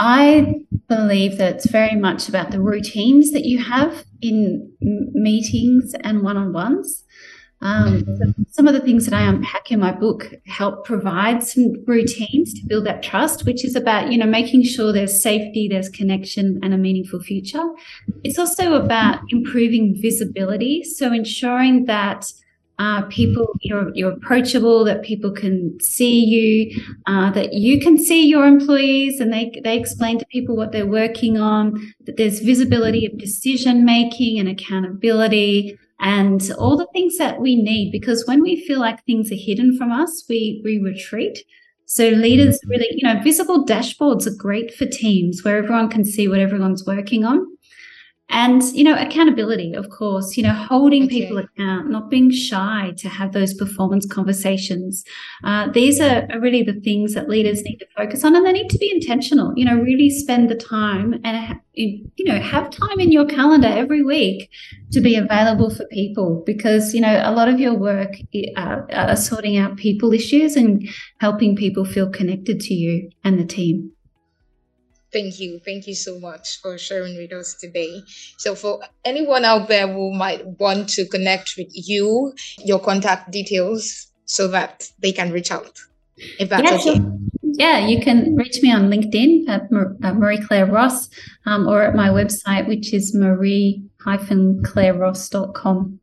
I 0.02 0.54
believe 0.88 1.36
that 1.36 1.56
it's 1.56 1.70
very 1.70 1.94
much 1.94 2.26
about 2.26 2.52
the 2.52 2.60
routines 2.60 3.32
that 3.32 3.44
you 3.44 3.62
have 3.62 4.06
in 4.22 4.72
meetings 4.80 5.94
and 6.02 6.22
one 6.22 6.38
on 6.38 6.54
ones. 6.54 7.04
Um, 7.60 8.16
some 8.48 8.66
of 8.66 8.72
the 8.72 8.80
things 8.80 9.04
that 9.04 9.12
I 9.12 9.28
unpack 9.28 9.70
in 9.70 9.78
my 9.78 9.92
book 9.92 10.32
help 10.46 10.86
provide 10.86 11.44
some 11.44 11.74
routines 11.86 12.54
to 12.54 12.66
build 12.66 12.86
that 12.86 13.02
trust, 13.02 13.44
which 13.44 13.62
is 13.62 13.76
about, 13.76 14.10
you 14.10 14.16
know, 14.16 14.24
making 14.24 14.64
sure 14.64 14.90
there's 14.90 15.22
safety, 15.22 15.68
there's 15.70 15.90
connection 15.90 16.58
and 16.62 16.72
a 16.72 16.78
meaningful 16.78 17.20
future. 17.20 17.62
It's 18.24 18.38
also 18.38 18.72
about 18.72 19.20
improving 19.28 19.94
visibility. 20.00 20.82
So 20.82 21.12
ensuring 21.12 21.84
that 21.84 22.32
uh, 22.80 23.02
people 23.10 23.46
you're, 23.60 23.94
you're 23.94 24.12
approachable 24.12 24.84
that 24.84 25.02
people 25.02 25.30
can 25.30 25.78
see 25.80 26.24
you 26.24 26.82
uh, 27.06 27.30
that 27.30 27.52
you 27.52 27.78
can 27.78 27.98
see 27.98 28.26
your 28.26 28.46
employees 28.46 29.20
and 29.20 29.30
they, 29.30 29.52
they 29.62 29.78
explain 29.78 30.18
to 30.18 30.24
people 30.26 30.56
what 30.56 30.72
they're 30.72 30.86
working 30.86 31.38
on 31.38 31.74
that 32.06 32.16
there's 32.16 32.40
visibility 32.40 33.04
of 33.04 33.18
decision 33.18 33.84
making 33.84 34.38
and 34.38 34.48
accountability 34.48 35.78
and 36.00 36.50
all 36.58 36.78
the 36.78 36.88
things 36.94 37.18
that 37.18 37.38
we 37.38 37.54
need 37.54 37.92
because 37.92 38.26
when 38.26 38.40
we 38.40 38.64
feel 38.66 38.80
like 38.80 39.04
things 39.04 39.30
are 39.30 39.36
hidden 39.36 39.76
from 39.76 39.92
us 39.92 40.24
we 40.26 40.62
we 40.64 40.78
retreat. 40.78 41.38
So 41.84 42.08
leaders 42.08 42.58
really 42.66 42.88
you 42.92 43.06
know 43.06 43.20
visible 43.22 43.66
dashboards 43.66 44.26
are 44.26 44.36
great 44.38 44.72
for 44.72 44.86
teams 44.86 45.44
where 45.44 45.58
everyone 45.58 45.90
can 45.90 46.04
see 46.04 46.28
what 46.28 46.38
everyone's 46.38 46.86
working 46.86 47.26
on 47.26 47.46
and 48.30 48.62
you 48.72 48.84
know 48.84 48.94
accountability 48.94 49.74
of 49.74 49.90
course 49.90 50.36
you 50.36 50.42
know 50.42 50.52
holding 50.52 51.04
okay. 51.04 51.20
people 51.20 51.38
account 51.38 51.90
not 51.90 52.08
being 52.08 52.30
shy 52.30 52.92
to 52.96 53.08
have 53.08 53.32
those 53.32 53.52
performance 53.54 54.06
conversations 54.06 55.04
uh, 55.44 55.68
these 55.72 56.00
are, 56.00 56.26
are, 56.32 56.40
really 56.40 56.62
the 56.62 56.80
things 56.80 57.14
that 57.14 57.28
leaders 57.28 57.62
need 57.62 57.76
to 57.76 57.86
focus 57.96 58.24
on 58.24 58.34
and 58.34 58.46
they 58.46 58.52
need 58.52 58.70
to 58.70 58.78
be 58.78 58.90
intentional 58.90 59.52
you 59.56 59.64
know 59.64 59.76
really 59.76 60.08
spend 60.08 60.48
the 60.48 60.54
time 60.54 61.20
and 61.24 61.60
you 61.74 62.24
know 62.24 62.38
have 62.40 62.70
time 62.70 63.00
in 63.00 63.10
your 63.10 63.26
calendar 63.26 63.68
every 63.68 64.02
week 64.02 64.48
to 64.92 65.00
be 65.00 65.16
available 65.16 65.70
for 65.70 65.84
people 65.86 66.42
because 66.46 66.94
you 66.94 67.00
know 67.00 67.20
a 67.24 67.32
lot 67.32 67.48
of 67.48 67.58
your 67.58 67.74
work 67.74 68.14
uh, 68.56 68.80
are 68.92 69.16
sorting 69.16 69.56
out 69.56 69.76
people 69.76 70.12
issues 70.12 70.56
and 70.56 70.88
helping 71.18 71.56
people 71.56 71.84
feel 71.84 72.08
connected 72.08 72.60
to 72.60 72.74
you 72.74 73.10
and 73.24 73.38
the 73.38 73.44
team 73.44 73.92
Thank 75.12 75.40
you. 75.40 75.60
Thank 75.64 75.86
you 75.86 75.94
so 75.94 76.18
much 76.20 76.60
for 76.60 76.76
sharing 76.78 77.16
with 77.16 77.32
us 77.32 77.54
today. 77.54 78.02
So, 78.38 78.54
for 78.54 78.80
anyone 79.04 79.44
out 79.44 79.66
there 79.68 79.88
who 79.88 80.14
might 80.14 80.46
want 80.60 80.88
to 80.90 81.04
connect 81.06 81.54
with 81.58 81.66
you, 81.72 82.32
your 82.58 82.78
contact 82.78 83.32
details 83.32 84.06
so 84.24 84.46
that 84.48 84.88
they 85.00 85.12
can 85.12 85.32
reach 85.32 85.50
out, 85.50 85.80
if 86.38 86.48
that's 86.48 86.62
yeah, 86.62 86.74
okay. 86.92 87.00
Sure. 87.00 87.18
Yeah, 87.42 87.86
you 87.86 88.00
can 88.00 88.36
reach 88.36 88.62
me 88.62 88.72
on 88.72 88.88
LinkedIn 88.88 89.48
at 89.48 89.70
Marie 89.70 90.40
Claire 90.40 90.64
Ross 90.66 91.10
um, 91.46 91.66
or 91.66 91.82
at 91.82 91.96
my 91.96 92.08
website, 92.08 92.68
which 92.68 92.94
is 92.94 93.12
marie-claireross.com. 93.14 96.00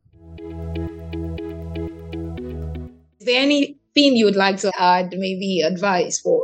Is 3.19 3.25
there 3.25 3.41
anything 3.41 4.17
you 4.17 4.25
would 4.25 4.35
like 4.35 4.57
to 4.57 4.71
add, 4.77 5.15
maybe 5.17 5.61
advice 5.61 6.19
for 6.19 6.43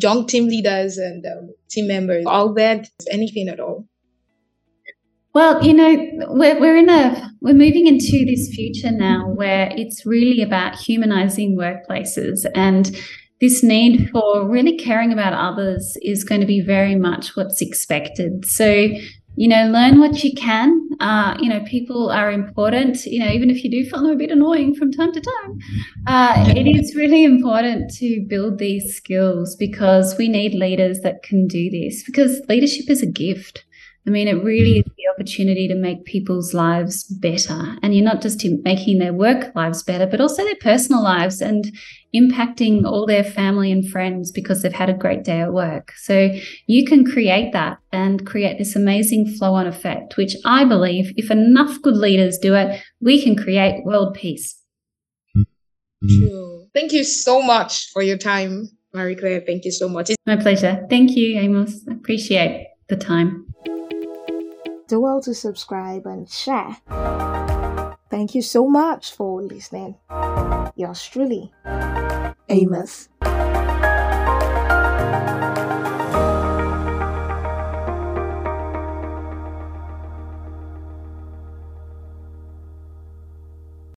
young 0.00 0.26
team 0.26 0.46
leaders 0.46 0.96
and 0.96 1.24
um, 1.26 1.54
team 1.68 1.88
members 1.88 2.24
all 2.26 2.52
that 2.54 2.88
anything 3.10 3.48
at 3.48 3.60
all? 3.60 3.86
Well 5.34 5.64
you 5.64 5.74
know 5.74 5.96
we're, 6.28 6.60
we're 6.60 6.76
in 6.76 6.88
a 6.88 7.30
we're 7.40 7.54
moving 7.54 7.86
into 7.86 8.24
this 8.26 8.48
future 8.54 8.90
now 8.90 9.28
where 9.28 9.70
it's 9.72 10.04
really 10.04 10.42
about 10.42 10.76
humanizing 10.76 11.56
workplaces. 11.56 12.46
And 12.54 12.96
this 13.40 13.62
need 13.62 14.10
for 14.10 14.48
really 14.48 14.76
caring 14.76 15.12
about 15.12 15.32
others 15.32 15.96
is 16.02 16.24
going 16.24 16.40
to 16.40 16.46
be 16.46 16.60
very 16.60 16.96
much 16.96 17.36
what's 17.36 17.62
expected. 17.62 18.44
So 18.44 18.88
you 19.38 19.46
know, 19.46 19.66
learn 19.66 20.00
what 20.00 20.24
you 20.24 20.34
can. 20.34 20.88
Uh, 20.98 21.36
you 21.38 21.48
know, 21.48 21.60
people 21.60 22.10
are 22.10 22.32
important. 22.32 23.06
You 23.06 23.20
know, 23.20 23.30
even 23.30 23.50
if 23.50 23.62
you 23.62 23.70
do 23.70 23.88
find 23.88 24.04
them 24.04 24.12
a 24.12 24.16
bit 24.16 24.32
annoying 24.32 24.74
from 24.74 24.90
time 24.90 25.12
to 25.12 25.20
time, 25.20 25.58
uh, 26.08 26.52
it 26.56 26.66
is 26.66 26.96
really 26.96 27.24
important 27.24 27.94
to 27.98 28.26
build 28.28 28.58
these 28.58 28.96
skills 28.96 29.54
because 29.54 30.18
we 30.18 30.28
need 30.28 30.54
leaders 30.54 31.00
that 31.00 31.22
can 31.22 31.46
do 31.46 31.70
this. 31.70 32.02
Because 32.02 32.40
leadership 32.48 32.90
is 32.90 33.00
a 33.00 33.06
gift. 33.06 33.64
I 34.08 34.10
mean, 34.10 34.26
it 34.26 34.42
really 34.42 34.78
is 34.78 34.84
the 34.96 35.12
opportunity 35.14 35.68
to 35.68 35.74
make 35.74 36.04
people's 36.04 36.52
lives 36.54 37.04
better. 37.04 37.76
And 37.82 37.94
you're 37.94 38.04
not 38.04 38.22
just 38.22 38.44
making 38.64 38.98
their 38.98 39.12
work 39.12 39.54
lives 39.54 39.84
better, 39.84 40.06
but 40.06 40.20
also 40.20 40.42
their 40.42 40.56
personal 40.56 41.02
lives 41.02 41.40
and 41.40 41.70
impacting 42.14 42.84
all 42.84 43.06
their 43.06 43.24
family 43.24 43.70
and 43.70 43.88
friends 43.88 44.30
because 44.30 44.62
they've 44.62 44.72
had 44.72 44.90
a 44.90 44.94
great 44.94 45.24
day 45.24 45.40
at 45.40 45.52
work. 45.52 45.92
So 45.96 46.30
you 46.66 46.86
can 46.86 47.04
create 47.04 47.52
that 47.52 47.78
and 47.92 48.26
create 48.26 48.58
this 48.58 48.74
amazing 48.74 49.34
flow 49.36 49.54
on 49.54 49.66
effect, 49.66 50.16
which 50.16 50.34
I 50.44 50.64
believe 50.64 51.12
if 51.16 51.30
enough 51.30 51.80
good 51.82 51.96
leaders 51.96 52.38
do 52.38 52.54
it, 52.54 52.80
we 53.00 53.22
can 53.22 53.36
create 53.36 53.84
world 53.84 54.14
peace. 54.14 54.60
Mm-hmm. 55.36 56.20
True. 56.20 56.66
Thank 56.74 56.92
you 56.92 57.04
so 57.04 57.42
much 57.42 57.90
for 57.92 58.02
your 58.02 58.18
time, 58.18 58.68
Marie 58.94 59.16
Claire. 59.16 59.42
Thank 59.44 59.64
you 59.64 59.72
so 59.72 59.88
much. 59.88 60.10
My 60.26 60.36
pleasure. 60.36 60.86
Thank 60.88 61.16
you, 61.16 61.38
Amos. 61.38 61.84
I 61.88 61.94
appreciate 61.94 62.68
the 62.88 62.96
time. 62.96 63.46
Do 64.88 65.00
well 65.00 65.20
to 65.22 65.34
subscribe 65.34 66.06
and 66.06 66.30
share. 66.30 66.76
Thank 68.10 68.34
you 68.34 68.42
so 68.42 68.66
much 68.66 69.12
for 69.12 69.42
listening. 69.42 69.96
Yours 70.76 71.04
truly, 71.04 71.52
Amos. 72.48 73.08